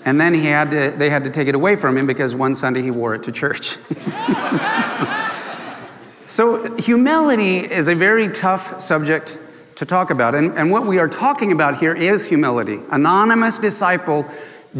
And 0.05 0.21
then 0.21 0.35
he 0.35 0.47
had 0.47 0.71
to, 0.71 0.91
they 0.91 1.11
had 1.11 1.25
to 1.25 1.31
take 1.31 1.49
it 1.49 1.55
away 1.55 1.77
from 1.77 1.97
him 1.97 2.07
because 2.07 2.37
one 2.37 2.55
Sunday 2.55 2.83
he 2.83 2.91
wore 2.91 3.15
it 3.15 3.23
to 3.25 3.33
church. 3.33 3.77
so, 6.27 6.77
humility 6.77 7.59
is 7.59 7.89
a 7.89 7.95
very 7.95 8.29
tough 8.29 8.81
subject 8.81 9.39
to 9.77 9.87
talk 9.87 10.11
about. 10.11 10.35
And, 10.35 10.57
and 10.59 10.71
what 10.71 10.87
we 10.87 10.99
are 10.99 11.09
talking 11.09 11.53
about 11.53 11.79
here 11.79 11.95
is 11.95 12.27
humility. 12.27 12.81
Anonymous 12.91 13.59
disciple 13.59 14.27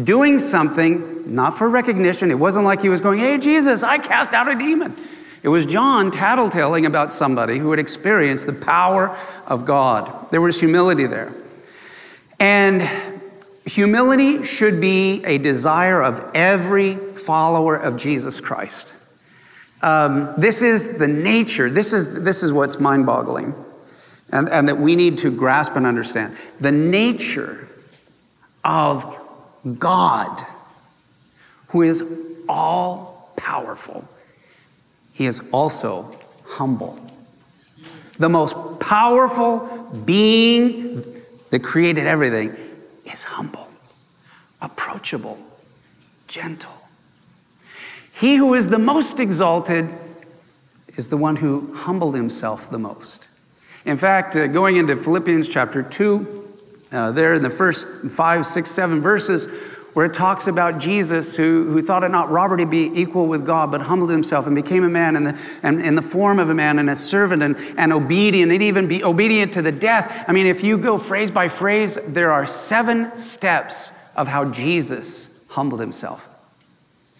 doing 0.03 0.39
something 0.39 1.33
not 1.33 1.57
for 1.57 1.69
recognition. 1.69 2.29
It 2.29 2.39
wasn't 2.39 2.65
like 2.65 2.81
he 2.81 2.89
was 2.89 3.01
going, 3.01 3.19
Hey, 3.19 3.37
Jesus, 3.37 3.83
I 3.83 3.97
cast 3.97 4.33
out 4.33 4.47
a 4.47 4.55
demon. 4.55 4.95
It 5.41 5.49
was 5.49 5.65
John 5.65 6.11
tattletelling 6.11 6.85
about 6.85 7.11
somebody 7.11 7.59
who 7.59 7.69
had 7.69 7.79
experienced 7.79 8.47
the 8.47 8.53
power 8.53 9.15
of 9.45 9.65
God. 9.65 10.31
There 10.31 10.41
was 10.41 10.59
humility 10.59 11.05
there. 11.05 11.31
And 12.39 12.81
Humility 13.65 14.43
should 14.43 14.79
be 14.79 15.23
a 15.25 15.39
desire 15.39 16.01
of 16.01 16.31
every 16.35 16.95
follower 16.95 17.75
of 17.75 17.97
Jesus 17.97 18.39
Christ. 18.39 18.93
Um, 19.81 20.33
this 20.37 20.61
is 20.61 20.97
the 20.97 21.07
nature, 21.07 21.69
this 21.69 21.93
is, 21.93 22.23
this 22.23 22.43
is 22.43 22.53
what's 22.53 22.79
mind 22.79 23.05
boggling, 23.05 23.55
and, 24.31 24.49
and 24.49 24.67
that 24.67 24.77
we 24.77 24.95
need 24.95 25.17
to 25.19 25.31
grasp 25.31 25.75
and 25.75 25.85
understand. 25.85 26.37
The 26.59 26.71
nature 26.71 27.67
of 28.63 29.05
God, 29.79 30.41
who 31.69 31.81
is 31.81 32.03
all 32.47 33.31
powerful, 33.35 34.07
he 35.13 35.25
is 35.25 35.49
also 35.51 36.15
humble. 36.45 36.99
The 38.17 38.29
most 38.29 38.79
powerful 38.79 39.89
being 40.05 41.03
that 41.49 41.63
created 41.63 42.05
everything 42.05 42.55
is 43.05 43.23
humble, 43.23 43.69
approachable, 44.61 45.37
gentle. 46.27 46.73
He 48.11 48.37
who 48.37 48.53
is 48.53 48.69
the 48.69 48.79
most 48.79 49.19
exalted 49.19 49.89
is 50.95 51.09
the 51.09 51.17
one 51.17 51.35
who 51.35 51.73
humbled 51.75 52.15
himself 52.15 52.69
the 52.69 52.79
most. 52.79 53.27
In 53.85 53.97
fact, 53.97 54.35
uh, 54.35 54.47
going 54.47 54.77
into 54.77 54.95
Philippians 54.95 55.49
chapter 55.49 55.83
2, 55.83 56.45
uh, 56.91 57.11
there 57.11 57.33
in 57.33 57.43
the 57.43 57.49
first 57.49 58.11
five, 58.11 58.45
six, 58.45 58.71
seven 58.71 59.01
verses, 59.01 59.74
where 59.95 60.05
it 60.05 60.13
talks 60.13 60.47
about 60.47 60.77
Jesus 60.77 61.37
who, 61.37 61.69
who 61.71 61.81
thought 61.81 62.03
it 62.03 62.11
not 62.11 62.29
robbery 62.29 62.57
to 62.57 62.65
be 62.65 62.91
equal 62.93 63.27
with 63.27 63.45
God, 63.45 63.71
but 63.71 63.79
humbled 63.79 64.09
himself 64.09 64.45
and 64.45 64.53
became 64.53 64.83
a 64.83 64.89
man 64.89 65.15
in 65.15 65.23
the, 65.23 65.59
and, 65.63 65.79
in 65.79 65.95
the 65.95 66.01
form 66.01 66.37
of 66.37 66.49
a 66.49 66.53
man 66.53 66.79
and 66.79 66.89
a 66.89 66.97
servant 66.97 67.41
and, 67.41 67.55
and 67.77 67.93
obedient, 67.93 68.51
and 68.51 68.61
even 68.61 68.89
be 68.89 69.05
obedient 69.05 69.53
to 69.53 69.61
the 69.61 69.71
death. 69.71 70.25
I 70.27 70.33
mean, 70.33 70.47
if 70.47 70.65
you 70.65 70.77
go 70.77 70.97
phrase 70.97 71.31
by 71.31 71.47
phrase, 71.47 71.95
there 72.07 72.33
are 72.33 72.45
seven 72.45 73.15
steps 73.17 73.89
of 74.17 74.27
how 74.27 74.43
Jesus 74.51 75.45
humbled 75.51 75.79
himself. 75.79 76.27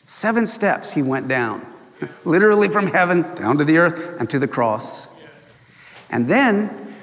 Seven 0.05 0.45
steps 0.45 0.91
he 0.91 1.01
went 1.01 1.29
down, 1.29 1.65
literally 2.25 2.67
from 2.67 2.87
heaven 2.87 3.21
down 3.35 3.57
to 3.57 3.63
the 3.63 3.77
earth 3.77 4.19
and 4.19 4.29
to 4.29 4.37
the 4.37 4.49
cross. 4.49 5.07
And 6.09 6.27
then 6.27 6.93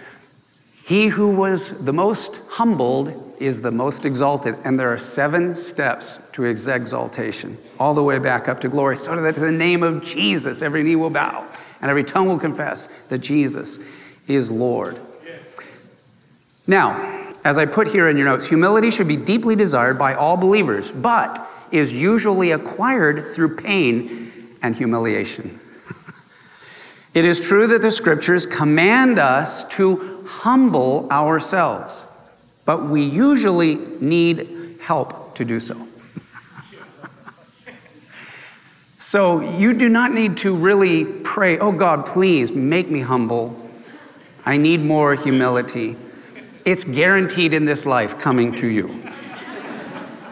he 0.84 1.08
who 1.08 1.34
was 1.34 1.86
the 1.86 1.94
most 1.94 2.42
humbled 2.50 3.21
is 3.42 3.60
the 3.60 3.70
most 3.70 4.06
exalted. 4.06 4.56
And 4.64 4.78
there 4.78 4.92
are 4.92 4.98
seven 4.98 5.54
steps 5.54 6.18
to 6.32 6.44
exaltation, 6.44 7.58
all 7.78 7.92
the 7.92 8.02
way 8.02 8.18
back 8.18 8.48
up 8.48 8.60
to 8.60 8.68
glory, 8.68 8.96
so 8.96 9.20
that 9.20 9.34
to 9.34 9.40
the 9.40 9.52
name 9.52 9.82
of 9.82 10.02
Jesus, 10.02 10.62
every 10.62 10.82
knee 10.82 10.96
will 10.96 11.10
bow 11.10 11.46
and 11.82 11.90
every 11.90 12.04
tongue 12.04 12.28
will 12.28 12.38
confess 12.38 12.86
that 13.08 13.18
Jesus 13.18 13.78
is 14.28 14.50
Lord. 14.50 14.98
Now, 16.66 17.22
as 17.44 17.58
I 17.58 17.66
put 17.66 17.88
here 17.88 18.08
in 18.08 18.16
your 18.16 18.26
notes, 18.26 18.46
humility 18.46 18.90
should 18.90 19.08
be 19.08 19.16
deeply 19.16 19.56
desired 19.56 19.98
by 19.98 20.14
all 20.14 20.36
believers, 20.36 20.92
but 20.92 21.44
is 21.72 21.92
usually 22.00 22.52
acquired 22.52 23.26
through 23.26 23.56
pain 23.56 24.30
and 24.62 24.76
humiliation. 24.76 25.58
it 27.14 27.24
is 27.24 27.48
true 27.48 27.66
that 27.66 27.82
the 27.82 27.90
scriptures 27.90 28.46
command 28.46 29.18
us 29.18 29.64
to 29.76 30.24
humble 30.24 31.08
ourselves, 31.10 32.06
but 32.72 32.84
we 32.84 33.02
usually 33.02 33.74
need 34.00 34.78
help 34.80 35.34
to 35.34 35.44
do 35.44 35.60
so. 35.60 35.76
so 38.98 39.42
you 39.58 39.74
do 39.74 39.90
not 39.90 40.10
need 40.10 40.38
to 40.38 40.56
really 40.56 41.04
pray, 41.04 41.58
oh 41.58 41.72
God, 41.72 42.06
please 42.06 42.50
make 42.50 42.90
me 42.90 43.00
humble. 43.00 43.54
I 44.46 44.56
need 44.56 44.80
more 44.80 45.14
humility. 45.14 45.98
It's 46.64 46.82
guaranteed 46.84 47.52
in 47.52 47.66
this 47.66 47.84
life 47.84 48.18
coming 48.18 48.54
to 48.54 48.66
you. 48.66 49.02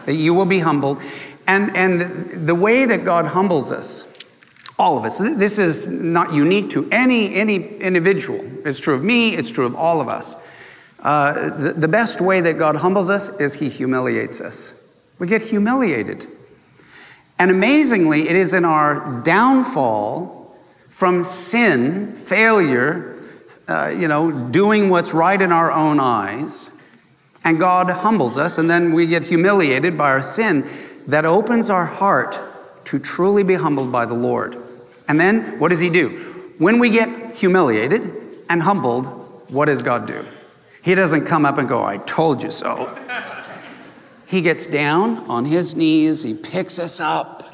that 0.07 0.15
you 0.15 0.33
will 0.33 0.47
be 0.47 0.57
humbled. 0.57 0.99
And, 1.45 1.77
and 1.77 2.47
the 2.47 2.55
way 2.55 2.85
that 2.85 3.05
God 3.05 3.27
humbles 3.27 3.71
us, 3.71 4.17
all 4.79 4.97
of 4.97 5.05
us, 5.05 5.19
this 5.19 5.59
is 5.59 5.85
not 5.85 6.33
unique 6.33 6.71
to 6.71 6.89
any, 6.89 7.35
any 7.35 7.77
individual. 7.77 8.43
It's 8.65 8.79
true 8.79 8.95
of 8.95 9.03
me, 9.03 9.35
it's 9.35 9.51
true 9.51 9.67
of 9.67 9.75
all 9.75 10.01
of 10.01 10.07
us. 10.07 10.35
Uh, 11.01 11.49
the, 11.49 11.73
the 11.73 11.87
best 11.87 12.21
way 12.21 12.41
that 12.41 12.57
God 12.57 12.75
humbles 12.75 13.09
us 13.09 13.29
is 13.39 13.55
He 13.55 13.69
humiliates 13.69 14.39
us. 14.39 14.75
We 15.17 15.27
get 15.27 15.41
humiliated. 15.41 16.27
And 17.39 17.49
amazingly, 17.49 18.29
it 18.29 18.35
is 18.35 18.53
in 18.53 18.65
our 18.65 19.21
downfall 19.21 20.55
from 20.89 21.23
sin, 21.23 22.13
failure, 22.13 23.19
uh, 23.67 23.87
you 23.87 24.07
know, 24.07 24.49
doing 24.49 24.89
what's 24.89 25.13
right 25.13 25.41
in 25.41 25.51
our 25.51 25.71
own 25.71 25.99
eyes, 25.99 26.69
and 27.43 27.59
God 27.59 27.89
humbles 27.89 28.37
us, 28.37 28.57
and 28.57 28.69
then 28.69 28.93
we 28.93 29.07
get 29.07 29.23
humiliated 29.23 29.97
by 29.97 30.09
our 30.09 30.21
sin 30.21 30.67
that 31.07 31.25
opens 31.25 31.69
our 31.69 31.85
heart 31.85 32.39
to 32.85 32.99
truly 32.99 33.43
be 33.43 33.55
humbled 33.55 33.91
by 33.91 34.05
the 34.05 34.13
Lord. 34.13 34.61
And 35.07 35.19
then 35.19 35.59
what 35.59 35.69
does 35.69 35.79
He 35.79 35.89
do? 35.89 36.09
When 36.59 36.77
we 36.77 36.89
get 36.89 37.35
humiliated 37.35 38.03
and 38.49 38.61
humbled, 38.61 39.05
what 39.49 39.65
does 39.65 39.81
God 39.81 40.05
do? 40.05 40.25
He 40.83 40.95
doesn't 40.95 41.25
come 41.25 41.45
up 41.45 41.57
and 41.57 41.67
go, 41.67 41.83
I 41.83 41.97
told 41.97 42.41
you 42.41 42.51
so. 42.51 42.97
He 44.25 44.41
gets 44.41 44.65
down 44.65 45.17
on 45.29 45.45
his 45.45 45.75
knees, 45.75 46.23
he 46.23 46.33
picks 46.33 46.79
us 46.79 46.99
up, 46.99 47.53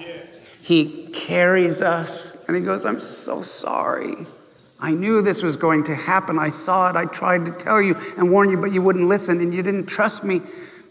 he 0.62 1.08
carries 1.08 1.82
us, 1.82 2.46
and 2.48 2.56
he 2.56 2.62
goes, 2.62 2.86
I'm 2.86 3.00
so 3.00 3.42
sorry. 3.42 4.28
I 4.80 4.92
knew 4.92 5.22
this 5.22 5.42
was 5.42 5.58
going 5.58 5.84
to 5.86 5.96
happen. 5.96 6.38
I 6.38 6.50
saw 6.50 6.90
it. 6.90 6.96
I 6.96 7.06
tried 7.06 7.48
to 7.48 7.52
tell 7.52 7.82
you 7.82 7.96
and 8.16 8.32
warn 8.32 8.52
you, 8.52 8.58
but 8.58 8.72
you 8.72 8.82
wouldn't 8.82 9.08
listen 9.08 9.42
and 9.42 9.52
you 9.54 9.64
didn't 9.64 9.88
trust 9.88 10.24
me. 10.24 10.42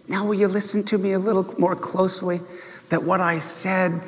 Now, 0.08 0.24
will 0.24 0.34
you 0.34 0.48
listen 0.48 0.82
to 0.84 0.98
me 0.98 1.12
a 1.12 1.18
little 1.18 1.54
more 1.58 1.76
closely? 1.76 2.40
That 2.88 3.04
what 3.04 3.20
I 3.20 3.38
said 3.38 4.00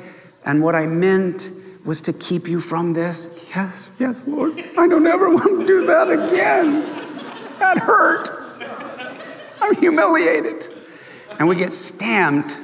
and 0.45 0.61
what 0.61 0.75
I 0.75 0.85
meant 0.85 1.51
was 1.85 2.01
to 2.01 2.13
keep 2.13 2.47
you 2.47 2.59
from 2.59 2.93
this? 2.93 3.49
Yes, 3.55 3.91
yes, 3.99 4.27
Lord. 4.27 4.59
I 4.77 4.87
don't 4.87 5.07
ever 5.07 5.29
want 5.29 5.61
to 5.61 5.65
do 5.65 5.85
that 5.85 6.09
again. 6.09 6.98
That 7.59 7.77
hurt. 7.77 8.29
I'm 9.61 9.75
humiliated. 9.75 10.67
And 11.37 11.47
we 11.47 11.55
get 11.55 11.71
stamped 11.71 12.61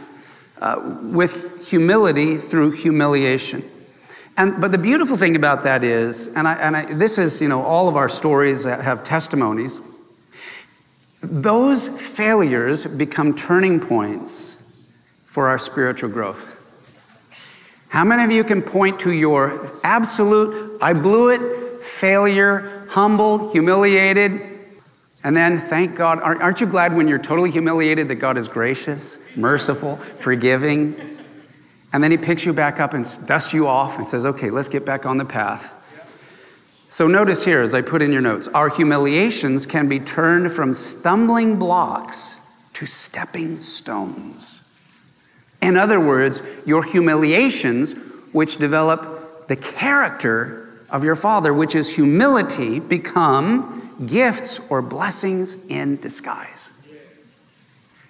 uh, 0.62 0.82
with 1.02 1.70
humility 1.70 2.38
through 2.38 2.72
humiliation. 2.72 3.64
And, 4.38 4.60
but 4.60 4.72
the 4.72 4.78
beautiful 4.78 5.16
thing 5.16 5.36
about 5.36 5.64
that 5.64 5.84
is, 5.84 6.34
and, 6.36 6.48
I, 6.48 6.56
and 6.56 6.76
I, 6.76 6.94
this 6.94 7.18
is, 7.18 7.42
you 7.42 7.48
know, 7.48 7.62
all 7.62 7.88
of 7.88 7.96
our 7.96 8.10
stories 8.10 8.64
have 8.66 9.04
testimonies. 9.04 9.80
Those 11.22 11.88
failures 11.88 12.86
become 12.86 13.34
turning 13.36 13.80
points 13.80 14.62
for 15.24 15.48
our 15.48 15.58
spiritual 15.58 16.10
growth. 16.10 16.54
How 17.90 18.04
many 18.04 18.24
of 18.24 18.32
you 18.32 18.44
can 18.44 18.62
point 18.62 19.00
to 19.00 19.12
your 19.12 19.72
absolute, 19.84 20.78
I 20.82 20.94
blew 20.94 21.30
it, 21.30 21.84
failure, 21.84 22.86
humbled, 22.90 23.54
humiliated, 23.54 24.55
and 25.26 25.36
then 25.36 25.58
thank 25.58 25.96
God? 25.96 26.20
Aren't 26.22 26.62
you 26.62 26.68
glad 26.68 26.96
when 26.96 27.08
you're 27.08 27.18
totally 27.18 27.50
humiliated 27.50 28.10
that 28.10 28.16
God 28.16 28.38
is 28.38 28.48
gracious, 28.48 29.18
merciful, 29.36 29.96
forgiving? 29.96 31.18
And 31.92 32.04
then 32.04 32.12
he 32.12 32.18
picks 32.18 32.46
you 32.46 32.54
back 32.54 32.80
up 32.80 32.94
and 32.94 33.04
dusts 33.26 33.52
you 33.52 33.68
off 33.68 33.98
and 33.98 34.08
says, 34.08 34.28
okay, 34.28 34.52
let's 34.52 34.68
get 34.68 34.86
back 34.86 35.08
on 35.08 35.18
the 35.18 35.26
path. 35.26 35.72
So 36.90 37.08
notice 37.08 37.44
here, 37.44 37.64
as 37.64 37.74
I 37.74 37.82
put 37.82 38.04
in 38.04 38.12
your 38.12 38.22
notes, 38.22 38.48
our 38.50 38.70
humiliations 38.70 39.66
can 39.66 39.90
be 39.90 40.00
turned 40.00 40.52
from 40.52 40.76
stumbling 40.76 41.58
blocks 41.58 42.40
to 42.74 42.86
stepping 42.86 43.62
stones. 43.62 44.62
In 45.60 45.76
other 45.76 46.00
words, 46.00 46.44
your 46.68 46.84
humiliations, 46.84 47.94
which 48.32 48.58
develop 48.58 49.48
the 49.48 49.56
character 49.56 50.70
of 50.92 51.04
your 51.04 51.16
Father, 51.16 51.52
which 51.52 51.74
is 51.74 51.96
humility, 51.96 52.80
become 52.80 53.82
gifts 54.06 54.60
or 54.70 54.82
blessings 54.82 55.66
in 55.68 55.98
disguise. 55.98 56.72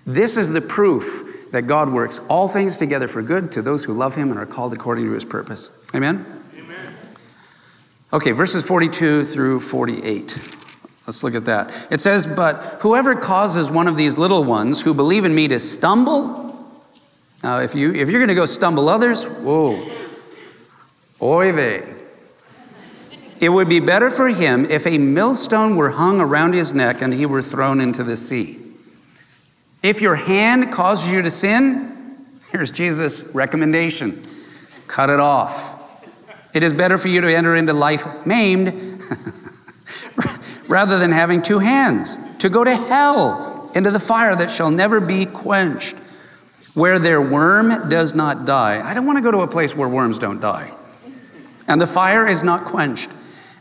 This 0.05 0.37
is 0.37 0.51
the 0.51 0.61
proof 0.61 1.49
that 1.51 1.63
God 1.63 1.91
works 1.91 2.19
all 2.29 2.47
things 2.47 2.77
together 2.77 3.07
for 3.07 3.21
good 3.21 3.51
to 3.53 3.61
those 3.61 3.85
who 3.85 3.93
love 3.93 4.15
him 4.15 4.29
and 4.29 4.39
are 4.39 4.45
called 4.45 4.73
according 4.73 5.05
to 5.05 5.11
his 5.13 5.25
purpose. 5.25 5.69
Amen? 5.95 6.43
Amen. 6.57 6.93
Okay, 8.13 8.31
verses 8.31 8.67
42 8.67 9.23
through 9.23 9.59
48. 9.59 10.55
Let's 11.07 11.23
look 11.23 11.35
at 11.35 11.45
that. 11.45 11.87
It 11.91 12.01
says, 12.01 12.27
But 12.27 12.79
whoever 12.81 13.15
causes 13.15 13.71
one 13.71 13.87
of 13.87 13.95
these 13.95 14.17
little 14.17 14.43
ones 14.43 14.81
who 14.81 14.93
believe 14.93 15.25
in 15.25 15.33
me 15.33 15.47
to 15.47 15.59
stumble, 15.59 16.43
now 17.43 17.59
if, 17.59 17.73
you, 17.75 17.93
if 17.93 18.09
you're 18.09 18.19
going 18.19 18.29
to 18.29 18.35
go 18.35 18.45
stumble 18.45 18.89
others, 18.89 19.25
whoa, 19.25 19.89
oy 21.21 21.51
vey. 21.51 21.94
It 23.45 23.49
would 23.49 23.69
be 23.69 23.79
better 23.79 24.10
for 24.10 24.27
him 24.29 24.65
if 24.65 24.88
a 24.88 24.97
millstone 24.97 25.75
were 25.75 25.91
hung 25.91 26.19
around 26.19 26.55
his 26.55 26.73
neck 26.73 27.03
and 27.03 27.13
he 27.13 27.27
were 27.27 27.43
thrown 27.43 27.79
into 27.79 28.03
the 28.03 28.17
sea. 28.17 28.58
If 29.84 30.01
your 30.01 30.15
hand 30.15 30.73
causes 30.73 31.13
you 31.13 31.21
to 31.21 31.29
sin, 31.29 32.17
here's 32.51 32.71
Jesus' 32.71 33.21
recommendation 33.36 34.25
cut 34.88 35.12
it 35.12 35.19
off. 35.19 35.79
It 36.55 36.63
is 36.63 36.73
better 36.73 36.97
for 36.97 37.08
you 37.08 37.21
to 37.21 37.31
enter 37.31 37.55
into 37.55 37.71
life 37.71 38.25
maimed 38.25 39.03
rather 40.67 40.97
than 40.97 41.12
having 41.12 41.43
two 41.43 41.60
hands, 41.60 42.17
to 42.39 42.49
go 42.49 42.63
to 42.63 42.75
hell, 42.75 43.69
into 43.75 43.91
the 43.91 43.99
fire 43.99 44.36
that 44.36 44.49
shall 44.49 44.71
never 44.71 44.99
be 44.99 45.27
quenched, 45.27 45.95
where 46.73 46.97
their 46.97 47.21
worm 47.21 47.89
does 47.89 48.15
not 48.15 48.45
die. 48.45 48.81
I 48.84 48.95
don't 48.95 49.05
want 49.05 49.19
to 49.19 49.21
go 49.21 49.29
to 49.29 49.41
a 49.41 49.47
place 49.47 49.75
where 49.75 49.88
worms 49.88 50.17
don't 50.17 50.41
die, 50.41 50.71
and 51.67 51.79
the 51.79 51.86
fire 51.86 52.27
is 52.27 52.41
not 52.41 52.65
quenched. 52.65 53.12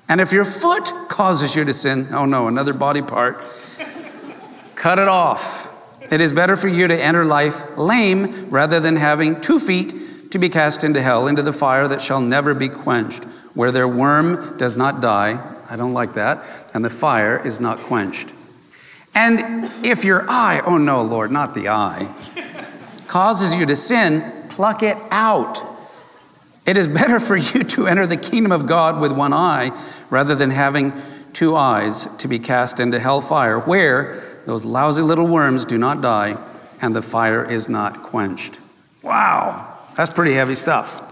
And 0.08 0.20
if 0.20 0.32
your 0.32 0.44
foot 0.44 0.92
causes 1.08 1.56
you 1.56 1.64
to 1.64 1.72
sin, 1.72 2.08
oh 2.12 2.26
no, 2.26 2.48
another 2.48 2.72
body 2.72 3.02
part, 3.02 3.40
cut 4.74 4.98
it 4.98 5.08
off. 5.08 5.70
It 6.12 6.20
is 6.20 6.32
better 6.32 6.56
for 6.56 6.68
you 6.68 6.86
to 6.86 7.02
enter 7.02 7.24
life 7.24 7.78
lame 7.78 8.50
rather 8.50 8.78
than 8.80 8.96
having 8.96 9.40
two 9.40 9.58
feet 9.58 10.30
to 10.32 10.38
be 10.38 10.48
cast 10.48 10.84
into 10.84 11.00
hell, 11.00 11.26
into 11.26 11.42
the 11.42 11.52
fire 11.52 11.88
that 11.88 12.02
shall 12.02 12.20
never 12.20 12.54
be 12.54 12.68
quenched, 12.68 13.24
where 13.54 13.72
their 13.72 13.88
worm 13.88 14.58
does 14.58 14.76
not 14.76 15.00
die. 15.00 15.40
I 15.70 15.76
don't 15.76 15.94
like 15.94 16.12
that. 16.14 16.44
And 16.74 16.84
the 16.84 16.90
fire 16.90 17.40
is 17.44 17.60
not 17.60 17.78
quenched. 17.78 18.34
And 19.14 19.70
if 19.84 20.04
your 20.04 20.28
eye, 20.28 20.60
oh 20.66 20.76
no, 20.76 21.02
Lord, 21.02 21.30
not 21.30 21.54
the 21.54 21.68
eye, 21.68 22.12
causes 23.06 23.54
you 23.54 23.64
to 23.64 23.76
sin, 23.76 24.48
pluck 24.48 24.82
it 24.82 24.98
out. 25.10 25.73
It 26.66 26.78
is 26.78 26.88
better 26.88 27.20
for 27.20 27.36
you 27.36 27.62
to 27.62 27.86
enter 27.86 28.06
the 28.06 28.16
kingdom 28.16 28.50
of 28.50 28.66
God 28.66 29.00
with 29.00 29.12
one 29.12 29.34
eye 29.34 29.78
rather 30.08 30.34
than 30.34 30.50
having 30.50 30.94
two 31.34 31.56
eyes 31.56 32.06
to 32.16 32.28
be 32.28 32.38
cast 32.38 32.80
into 32.80 32.98
hellfire, 32.98 33.58
where 33.58 34.22
those 34.46 34.64
lousy 34.64 35.02
little 35.02 35.26
worms 35.26 35.64
do 35.64 35.76
not 35.76 36.00
die, 36.00 36.38
and 36.80 36.94
the 36.94 37.02
fire 37.02 37.48
is 37.48 37.68
not 37.68 38.02
quenched. 38.02 38.60
Wow, 39.02 39.76
that's 39.96 40.10
pretty 40.10 40.32
heavy 40.32 40.54
stuff. 40.54 41.02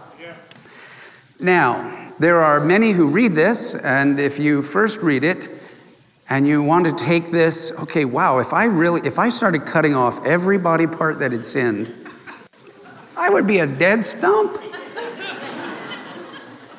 Now, 1.39 2.13
there 2.19 2.41
are 2.41 2.61
many 2.61 2.93
who 2.93 3.09
read 3.09 3.35
this, 3.35 3.75
and 3.75 4.21
if 4.21 4.39
you 4.39 4.63
first 4.63 5.03
read 5.03 5.25
it 5.25 5.51
and 6.31 6.47
you 6.47 6.63
want 6.63 6.87
to 6.87 6.93
take 6.93 7.31
this, 7.31 7.73
okay, 7.81 8.05
wow, 8.05 8.39
if 8.39 8.53
I 8.53 8.65
really, 8.65 9.01
if 9.05 9.19
I 9.19 9.29
started 9.29 9.67
cutting 9.67 9.95
off 9.95 10.25
every 10.25 10.57
body 10.57 10.87
part 10.87 11.19
that 11.19 11.33
had 11.33 11.45
sinned, 11.45 11.93
I 13.17 13.29
would 13.29 13.47
be 13.47 13.59
a 13.59 13.67
dead 13.67 14.05
stump. 14.05 14.57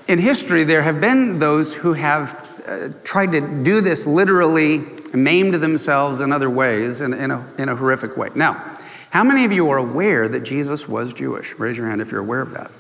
In 0.08 0.20
history, 0.20 0.64
there 0.64 0.82
have 0.82 1.00
been 1.00 1.40
those 1.40 1.76
who 1.76 1.94
have 1.94 2.50
uh, 2.68 2.90
tried 3.04 3.32
to 3.32 3.64
do 3.64 3.80
this 3.82 4.06
literally 4.06 4.84
maimed 5.14 5.56
themselves 5.56 6.20
in 6.20 6.32
other 6.32 6.50
ways 6.50 7.02
in, 7.02 7.14
in, 7.14 7.32
a, 7.32 7.48
in 7.58 7.70
a 7.70 7.76
horrific 7.76 8.18
way. 8.18 8.30
Now, 8.36 8.54
how 9.12 9.24
many 9.24 9.46
of 9.46 9.52
you 9.52 9.70
are 9.70 9.78
aware 9.78 10.28
that 10.28 10.42
Jesus 10.42 10.90
was 10.90 11.14
Jewish? 11.14 11.58
Raise 11.60 11.78
your 11.78 11.88
hand 11.88 12.02
if 12.02 12.12
you're 12.12 12.22
aware 12.22 12.42
of 12.42 12.54
that. 12.54 12.72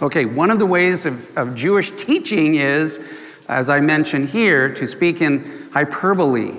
Okay, 0.00 0.24
one 0.24 0.50
of 0.50 0.58
the 0.58 0.66
ways 0.66 1.06
of, 1.06 1.36
of 1.36 1.54
Jewish 1.54 1.90
teaching 1.90 2.54
is, 2.54 3.42
as 3.48 3.68
I 3.68 3.80
mentioned 3.80 4.28
here, 4.28 4.72
to 4.74 4.86
speak 4.86 5.20
in 5.20 5.44
hyperbole. 5.72 6.54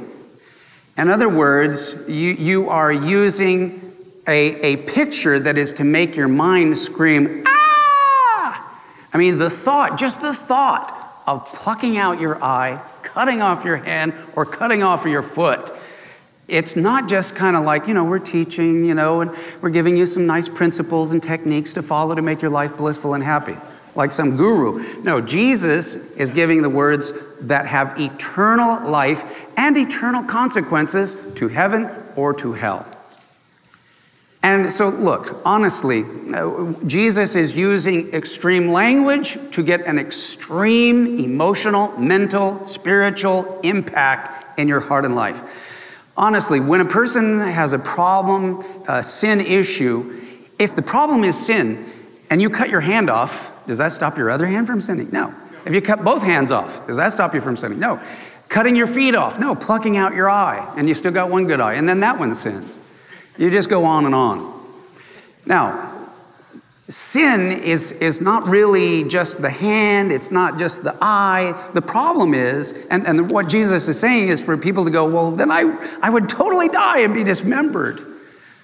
In 0.97 1.09
other 1.09 1.29
words, 1.29 2.05
you, 2.07 2.33
you 2.33 2.69
are 2.69 2.91
using 2.91 3.93
a, 4.27 4.73
a 4.73 4.77
picture 4.77 5.39
that 5.39 5.57
is 5.57 5.73
to 5.73 5.83
make 5.83 6.15
your 6.15 6.27
mind 6.27 6.77
scream, 6.77 7.43
ah! 7.47 7.56
I 9.17 9.19
mean, 9.19 9.39
the 9.39 9.49
thought, 9.49 9.97
just 9.97 10.21
the 10.21 10.31
thought 10.31 11.23
of 11.25 11.43
plucking 11.47 11.97
out 11.97 12.21
your 12.21 12.41
eye, 12.43 12.83
cutting 13.01 13.41
off 13.41 13.65
your 13.65 13.77
hand, 13.77 14.13
or 14.35 14.45
cutting 14.45 14.83
off 14.83 15.05
your 15.05 15.23
foot. 15.23 15.71
It's 16.47 16.75
not 16.75 17.09
just 17.09 17.35
kind 17.35 17.57
of 17.57 17.65
like, 17.65 17.87
you 17.87 17.95
know, 17.95 18.03
we're 18.03 18.19
teaching, 18.19 18.85
you 18.85 18.93
know, 18.93 19.21
and 19.21 19.31
we're 19.59 19.71
giving 19.71 19.97
you 19.97 20.05
some 20.05 20.27
nice 20.27 20.47
principles 20.47 21.13
and 21.13 21.23
techniques 21.23 21.73
to 21.73 21.81
follow 21.81 22.13
to 22.13 22.21
make 22.21 22.43
your 22.43 22.51
life 22.51 22.77
blissful 22.77 23.15
and 23.15 23.23
happy, 23.23 23.55
like 23.95 24.11
some 24.11 24.37
guru. 24.37 25.01
No, 25.01 25.19
Jesus 25.19 25.95
is 26.15 26.31
giving 26.31 26.61
the 26.61 26.69
words 26.69 27.11
that 27.41 27.65
have 27.65 27.99
eternal 27.99 28.87
life 28.87 29.47
and 29.57 29.75
eternal 29.75 30.21
consequences 30.21 31.17
to 31.33 31.47
heaven 31.47 31.89
or 32.15 32.35
to 32.35 32.53
hell. 32.53 32.85
And 34.43 34.71
so, 34.71 34.89
look, 34.89 35.41
honestly, 35.45 36.03
uh, 36.33 36.73
Jesus 36.85 37.35
is 37.35 37.57
using 37.57 38.13
extreme 38.13 38.67
language 38.69 39.37
to 39.51 39.63
get 39.63 39.81
an 39.85 39.97
extreme 39.97 41.19
emotional, 41.19 41.97
mental, 41.97 42.63
spiritual 42.63 43.59
impact 43.61 44.59
in 44.59 44.67
your 44.67 44.79
heart 44.79 45.05
and 45.05 45.15
life. 45.15 46.11
Honestly, 46.15 46.59
when 46.59 46.81
a 46.81 46.85
person 46.85 47.39
has 47.39 47.73
a 47.73 47.79
problem, 47.79 48.63
a 48.87 49.03
sin 49.03 49.39
issue, 49.39 50.19
if 50.59 50.75
the 50.75 50.81
problem 50.81 51.23
is 51.23 51.37
sin 51.37 51.85
and 52.29 52.41
you 52.41 52.49
cut 52.49 52.69
your 52.69 52.81
hand 52.81 53.09
off, 53.09 53.65
does 53.67 53.79
that 53.79 53.91
stop 53.91 54.17
your 54.17 54.29
other 54.29 54.45
hand 54.45 54.67
from 54.67 54.81
sinning? 54.81 55.09
No. 55.11 55.33
If 55.65 55.73
you 55.73 55.81
cut 55.81 56.03
both 56.03 56.23
hands 56.23 56.51
off, 56.51 56.87
does 56.87 56.97
that 56.97 57.11
stop 57.11 57.33
you 57.33 57.41
from 57.41 57.57
sinning? 57.57 57.79
No. 57.79 58.01
Cutting 58.49 58.75
your 58.75 58.87
feet 58.87 59.13
off, 59.13 59.39
no. 59.39 59.55
Plucking 59.55 59.97
out 59.97 60.13
your 60.13 60.29
eye, 60.29 60.73
and 60.77 60.87
you 60.87 60.93
still 60.93 61.11
got 61.11 61.29
one 61.29 61.45
good 61.45 61.59
eye, 61.59 61.73
and 61.73 61.87
then 61.87 61.99
that 61.99 62.17
one 62.17 62.33
sins. 62.33 62.77
You 63.37 63.49
just 63.49 63.69
go 63.69 63.85
on 63.85 64.05
and 64.05 64.15
on. 64.15 64.53
Now, 65.45 66.09
sin 66.89 67.51
is, 67.51 67.91
is 67.93 68.21
not 68.21 68.47
really 68.47 69.03
just 69.03 69.41
the 69.41 69.49
hand, 69.49 70.11
it's 70.11 70.31
not 70.31 70.57
just 70.57 70.83
the 70.83 70.95
eye. 71.01 71.69
The 71.73 71.81
problem 71.81 72.33
is, 72.33 72.87
and, 72.89 73.05
and 73.05 73.29
what 73.29 73.47
Jesus 73.47 73.87
is 73.87 73.99
saying 73.99 74.29
is 74.29 74.43
for 74.43 74.57
people 74.57 74.85
to 74.85 74.91
go, 74.91 75.07
well, 75.07 75.31
then 75.31 75.51
I, 75.51 75.63
I 76.01 76.09
would 76.09 76.29
totally 76.29 76.69
die 76.69 76.99
and 76.99 77.13
be 77.13 77.23
dismembered. 77.23 78.01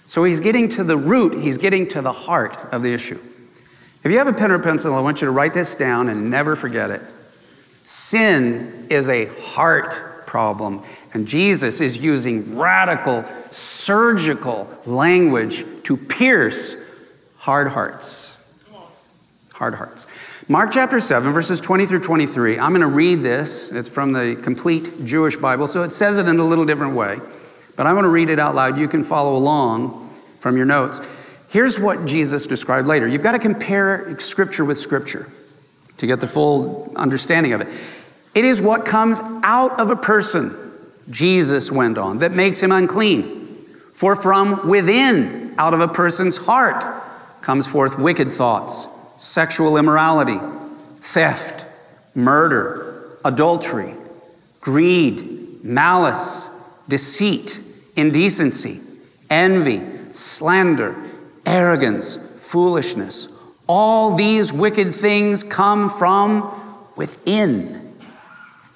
So 0.06 0.24
he's 0.24 0.40
getting 0.40 0.68
to 0.70 0.84
the 0.84 0.98
root, 0.98 1.36
he's 1.36 1.58
getting 1.58 1.88
to 1.90 2.02
the 2.02 2.12
heart 2.12 2.58
of 2.74 2.84
the 2.84 2.94
issue. 2.94 3.20
If 4.04 4.12
you 4.12 4.18
have 4.18 4.28
a 4.28 4.34
pen 4.34 4.52
or 4.52 4.60
pencil, 4.60 4.94
I 4.96 5.00
want 5.00 5.22
you 5.22 5.28
to 5.28 5.32
write 5.32 5.54
this 5.54 5.76
down 5.76 6.10
and 6.10 6.30
never 6.30 6.56
forget 6.56 6.90
it. 6.90 7.02
Sin 7.86 8.88
is 8.90 9.08
a 9.10 9.28
heart 9.28 10.12
problem, 10.34 10.82
and 11.13 11.28
Jesus 11.28 11.80
is 11.80 12.04
using 12.04 12.58
radical, 12.58 13.24
surgical 13.52 14.67
language 14.84 15.63
to 15.84 15.96
pierce 15.96 16.76
hard 17.38 17.67
hearts. 17.67 18.36
Hard 19.54 19.76
hearts. 19.76 20.08
Mark 20.50 20.72
chapter 20.74 21.00
7, 21.00 21.32
verses 21.32 21.62
20 21.62 21.86
through 21.86 22.00
23. 22.00 22.58
I'm 22.58 22.72
going 22.72 22.82
to 22.82 22.88
read 22.88 23.22
this. 23.22 23.72
It's 23.72 23.88
from 23.88 24.12
the 24.12 24.36
complete 24.41 25.06
Jewish 25.06 25.36
Bible, 25.36 25.67
so 25.67 25.84
it 25.84 25.91
says 25.91 26.17
it 26.17 26.28
in 26.28 26.39
a 26.39 26.43
little 26.43 26.65
different 26.65 26.96
way. 26.96 27.19
But 27.76 27.86
I'm 27.86 27.93
going 27.93 28.02
to 28.02 28.10
read 28.10 28.32
it 28.32 28.39
out 28.39 28.56
loud. 28.56 28.80
You 28.80 28.88
can 28.88 29.04
follow 29.04 29.36
along 29.36 30.10
from 30.39 30.58
your 30.58 30.65
notes. 30.65 31.00
Here's 31.48 31.80
what 31.80 32.08
Jesus 32.08 32.48
described 32.48 32.88
later. 32.88 33.08
You've 33.08 33.22
got 33.22 33.34
to 33.34 33.39
compare 33.39 34.19
scripture 34.19 34.65
with 34.65 34.80
scripture 34.80 35.28
to 35.98 36.08
get 36.08 36.19
the 36.19 36.28
full 36.28 36.91
understanding 36.96 37.54
of 37.54 37.62
it. 37.62 37.67
It 38.34 38.46
is 38.46 38.62
what 38.62 38.86
comes 38.86 39.19
out 39.43 39.80
of 39.80 39.89
a 39.89 39.96
person, 39.96 40.56
Jesus 41.10 41.72
went 41.72 41.98
on, 41.98 42.19
that 42.19 42.32
makes 42.32 42.62
him 42.62 42.72
unclean. 42.72 43.65
For 43.93 44.15
from 44.15 44.67
within, 44.67 45.54
out 45.58 45.74
of 45.74 45.82
a 45.82 45.88
person's 45.88 46.38
heart, 46.38 46.84
comes 47.41 47.67
forth 47.67 48.00
wicked 48.00 48.32
thoughts, 48.32 48.88
sexual 49.17 49.78
immorality, 49.78 50.39
theft, 51.02 51.65
murder, 52.15 53.17
adultery, 53.24 53.93
greed, 54.62 55.63
malice, 55.63 56.50
deceit, 56.88 57.62
indecency, 57.96 58.80
envy, 59.30 59.82
slander 60.12 60.96
arrogance, 61.46 62.17
foolishness. 62.39 63.30
All 63.67 64.15
these 64.15 64.52
wicked 64.52 64.93
things 64.93 65.43
come 65.43 65.89
from 65.89 66.52
within, 66.96 67.93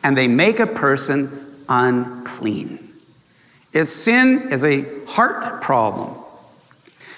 and 0.08 0.18
they 0.18 0.30
make 0.30 0.62
a 0.62 0.66
person 0.66 1.66
unclean. 1.68 2.94
If 3.74 3.90
sin 3.90 4.54
is 4.54 4.64
a 4.64 4.86
heart 5.06 5.62
problem. 5.62 6.16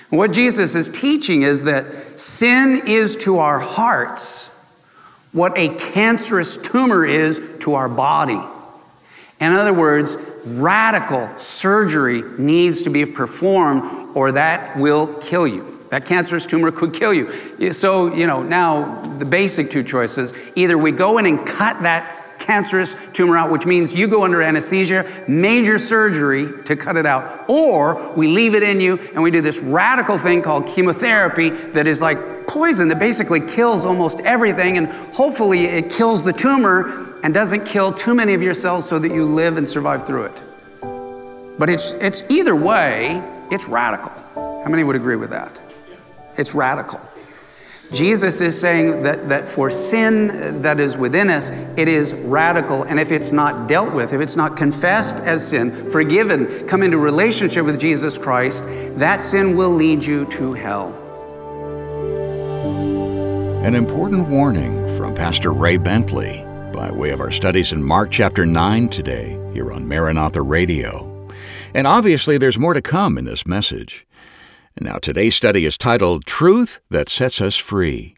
What 0.09 0.33
Jesus 0.33 0.73
is 0.73 0.89
teaching 0.89 1.43
is 1.43 1.65
that 1.65 2.19
sin 2.19 2.81
is 2.87 3.15
to 3.17 3.37
our 3.37 3.59
hearts 3.59 4.47
what 5.33 5.55
a 5.55 5.69
cancerous 5.75 6.57
tumor 6.57 7.05
is 7.05 7.59
to 7.59 7.75
our 7.75 7.87
body. 7.87 8.41
In 9.39 9.51
other 9.51 9.71
words, 9.71 10.17
radical 10.43 11.37
surgery 11.37 12.23
needs 12.39 12.81
to 12.81 12.89
be 12.89 13.05
performed 13.05 14.17
or 14.17 14.31
that 14.31 14.79
will 14.79 15.13
kill 15.19 15.45
you. 15.45 15.85
That 15.89 16.07
cancerous 16.07 16.47
tumor 16.47 16.71
could 16.71 16.95
kill 16.95 17.13
you. 17.13 17.71
So, 17.71 18.11
you 18.15 18.25
know, 18.25 18.41
now 18.41 19.03
the 19.19 19.25
basic 19.25 19.69
two 19.69 19.83
choices 19.83 20.33
either 20.55 20.75
we 20.75 20.91
go 20.91 21.19
in 21.19 21.27
and 21.27 21.45
cut 21.45 21.83
that 21.83 22.15
cancerous 22.39 22.95
tumor 23.11 23.37
out, 23.37 23.51
which 23.51 23.65
means 23.65 23.93
you 23.93 24.07
go 24.07 24.23
under 24.23 24.41
anesthesia, 24.41 25.05
major 25.27 25.77
surgery 25.77 26.63
to 26.63 26.75
cut 26.75 26.97
it 26.97 27.05
out, 27.05 27.45
or 27.47 28.13
we 28.13 28.27
leave 28.27 28.55
it 28.55 28.63
in 28.63 28.79
you 28.79 28.97
and 29.13 29.21
we 29.21 29.31
do 29.31 29.41
this 29.41 29.59
radical 29.59 30.17
thing 30.17 30.41
called 30.41 30.67
chemotherapy 30.67 31.49
that 31.49 31.87
is 31.87 32.01
like 32.01 32.17
poison 32.47 32.87
that 32.87 32.97
basically 32.97 33.39
kills 33.39 33.85
almost 33.85 34.19
everything, 34.21 34.77
and 34.77 34.87
hopefully 35.13 35.65
it 35.65 35.91
kills 35.91 36.23
the 36.23 36.33
tumor 36.33 37.19
and 37.23 37.33
doesn't 37.33 37.65
kill 37.65 37.93
too 37.93 38.15
many 38.15 38.33
of 38.33 38.41
your 38.41 38.53
cells 38.55 38.89
so 38.89 38.97
that 38.97 39.11
you 39.13 39.23
live 39.23 39.57
and 39.57 39.69
survive 39.69 40.05
through 40.05 40.25
it. 40.25 40.41
But 41.59 41.69
it's, 41.69 41.91
it's 41.93 42.23
either 42.29 42.55
way, 42.55 43.21
it's 43.51 43.67
radical. 43.67 44.11
How 44.33 44.69
many 44.69 44.83
would 44.83 44.95
agree 44.95 45.15
with 45.15 45.29
that? 45.29 45.59
It's 46.37 46.55
radical. 46.55 46.99
Jesus 47.91 48.39
is 48.39 48.59
saying 48.59 49.01
that, 49.01 49.29
that 49.29 49.47
for 49.47 49.71
sin 49.71 50.61
that 50.61 50.79
is 50.79 50.97
within 50.97 51.29
us, 51.29 51.49
it 51.75 51.87
is 51.87 52.13
radical. 52.13 52.83
And 52.83 52.99
if 52.99 53.11
it's 53.11 53.31
not 53.31 53.67
dealt 53.67 53.93
with, 53.93 54.13
if 54.13 54.21
it's 54.21 54.35
not 54.35 54.55
confessed 54.55 55.17
as 55.21 55.47
sin, 55.47 55.71
forgiven, 55.89 56.67
come 56.67 56.83
into 56.83 56.97
relationship 56.97 57.65
with 57.65 57.79
Jesus 57.79 58.17
Christ, 58.17 58.63
that 58.97 59.21
sin 59.21 59.57
will 59.57 59.71
lead 59.71 60.03
you 60.03 60.25
to 60.25 60.53
hell. 60.53 60.93
An 63.63 63.73
important 63.73 64.27
warning 64.27 64.85
from 64.97 65.15
Pastor 65.15 65.51
Ray 65.51 65.77
Bentley 65.77 66.45
by 66.73 66.91
way 66.91 67.09
of 67.09 67.19
our 67.19 67.31
studies 67.31 67.71
in 67.71 67.83
Mark 67.83 68.11
chapter 68.11 68.45
9 68.45 68.89
today 68.89 69.37
here 69.53 69.71
on 69.71 69.87
Maranatha 69.87 70.41
Radio. 70.41 71.27
And 71.73 71.85
obviously, 71.85 72.37
there's 72.37 72.57
more 72.57 72.73
to 72.73 72.81
come 72.81 73.17
in 73.17 73.25
this 73.25 73.45
message. 73.45 74.05
Now, 74.81 74.95
today's 74.97 75.35
study 75.35 75.65
is 75.65 75.77
titled 75.77 76.25
Truth 76.25 76.79
That 76.89 77.09
Sets 77.09 77.41
Us 77.41 77.57
Free. 77.57 78.15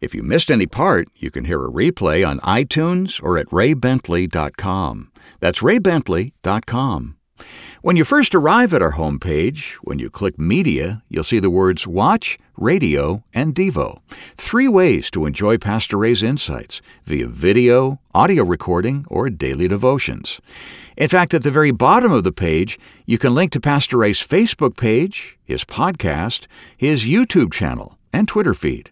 If 0.00 0.14
you 0.14 0.22
missed 0.22 0.52
any 0.52 0.66
part, 0.66 1.08
you 1.16 1.32
can 1.32 1.46
hear 1.46 1.64
a 1.64 1.70
replay 1.70 2.24
on 2.26 2.38
iTunes 2.40 3.20
or 3.20 3.36
at 3.38 3.48
raybentley.com. 3.48 5.10
That's 5.40 5.60
raybentley.com. 5.60 7.16
When 7.86 7.94
you 7.94 8.02
first 8.02 8.34
arrive 8.34 8.74
at 8.74 8.82
our 8.82 8.94
homepage, 8.94 9.74
when 9.74 10.00
you 10.00 10.10
click 10.10 10.40
Media, 10.40 11.04
you'll 11.08 11.22
see 11.22 11.38
the 11.38 11.50
words 11.50 11.86
Watch, 11.86 12.36
Radio, 12.56 13.22
and 13.32 13.54
Devo. 13.54 14.00
Three 14.36 14.66
ways 14.66 15.08
to 15.12 15.24
enjoy 15.24 15.56
Pastor 15.56 15.96
Ray's 15.96 16.20
insights 16.20 16.82
via 17.04 17.28
video, 17.28 18.00
audio 18.12 18.42
recording, 18.42 19.04
or 19.06 19.30
daily 19.30 19.68
devotions. 19.68 20.40
In 20.96 21.06
fact, 21.06 21.32
at 21.32 21.44
the 21.44 21.52
very 21.52 21.70
bottom 21.70 22.10
of 22.10 22.24
the 22.24 22.32
page, 22.32 22.76
you 23.04 23.18
can 23.18 23.36
link 23.36 23.52
to 23.52 23.60
Pastor 23.60 23.98
Ray's 23.98 24.20
Facebook 24.20 24.76
page, 24.76 25.38
his 25.44 25.64
podcast, 25.64 26.48
his 26.76 27.04
YouTube 27.04 27.52
channel, 27.52 27.98
and 28.12 28.26
Twitter 28.26 28.54
feed. 28.54 28.90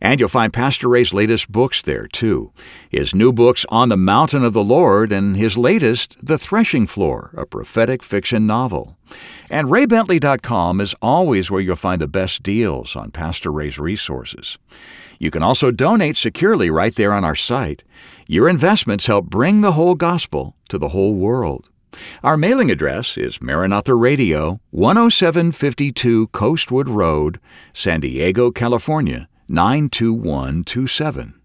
And 0.00 0.20
you'll 0.20 0.28
find 0.28 0.52
Pastor 0.52 0.88
Ray's 0.88 1.14
latest 1.14 1.50
books 1.50 1.82
there, 1.82 2.06
too. 2.06 2.52
His 2.88 3.14
new 3.14 3.32
books, 3.32 3.64
On 3.68 3.88
the 3.88 3.96
Mountain 3.96 4.44
of 4.44 4.52
the 4.52 4.64
Lord, 4.64 5.12
and 5.12 5.36
his 5.36 5.56
latest, 5.56 6.16
The 6.22 6.38
Threshing 6.38 6.86
Floor, 6.86 7.30
a 7.36 7.46
prophetic 7.46 8.02
fiction 8.02 8.46
novel. 8.46 8.96
And 9.50 9.68
RayBentley.com 9.68 10.80
is 10.80 10.94
always 11.00 11.50
where 11.50 11.60
you'll 11.60 11.76
find 11.76 12.00
the 12.00 12.08
best 12.08 12.42
deals 12.42 12.96
on 12.96 13.10
Pastor 13.10 13.50
Ray's 13.50 13.78
resources. 13.78 14.58
You 15.18 15.30
can 15.30 15.42
also 15.42 15.70
donate 15.70 16.16
securely 16.16 16.70
right 16.70 16.94
there 16.94 17.12
on 17.12 17.24
our 17.24 17.36
site. 17.36 17.84
Your 18.26 18.48
investments 18.48 19.06
help 19.06 19.26
bring 19.26 19.60
the 19.60 19.72
whole 19.72 19.94
gospel 19.94 20.56
to 20.68 20.78
the 20.78 20.88
whole 20.88 21.14
world. 21.14 21.68
Our 22.22 22.36
mailing 22.36 22.70
address 22.70 23.16
is 23.16 23.40
Maranatha 23.40 23.94
Radio, 23.94 24.60
10752 24.72 26.28
Coastwood 26.28 26.88
Road, 26.88 27.38
San 27.72 28.00
Diego, 28.00 28.50
California, 28.50 29.28
92127. 29.48 31.40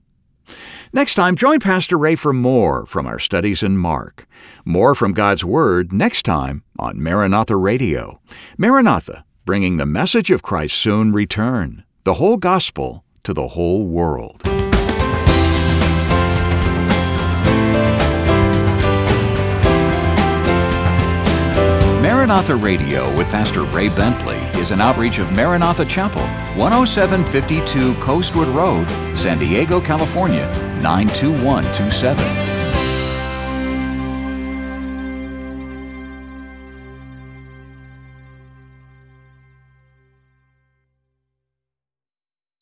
Next 0.92 1.14
time, 1.16 1.36
join 1.36 1.60
Pastor 1.60 1.98
Ray 1.98 2.16
for 2.16 2.34
more 2.34 2.86
from 2.88 3.06
our 3.06 3.20
studies 3.20 3.62
in 3.62 3.78
Mark. 3.78 4.28
More 4.66 4.96
from 4.96 5.14
God's 5.14 5.46
Word 5.46 5.94
next 5.94 6.24
time 6.24 6.64
on 6.80 7.02
Maranatha 7.02 7.56
Radio. 7.56 8.20
Maranatha, 8.58 9.24
bringing 9.46 9.78
the 9.78 9.86
message 9.86 10.32
of 10.32 10.42
Christ's 10.42 10.80
soon 10.80 11.12
return, 11.12 11.84
the 12.06 12.16
whole 12.16 12.38
gospel 12.38 13.04
to 13.24 13.34
the 13.34 13.50
whole 13.50 13.86
world. 13.86 14.42
Maranatha 22.02 22.56
Radio 22.56 23.16
with 23.16 23.28
Pastor 23.28 23.64
Ray 23.64 23.90
Bentley 23.90 24.39
is 24.60 24.72
an 24.72 24.82
outreach 24.82 25.20
of 25.20 25.32
Maranatha 25.32 25.86
Chapel, 25.86 26.22
10752 26.58 27.94
Coastwood 27.96 28.50
Road, 28.50 28.90
San 29.18 29.40
Diego, 29.40 29.80
California, 29.80 30.48
92127. 30.82 32.39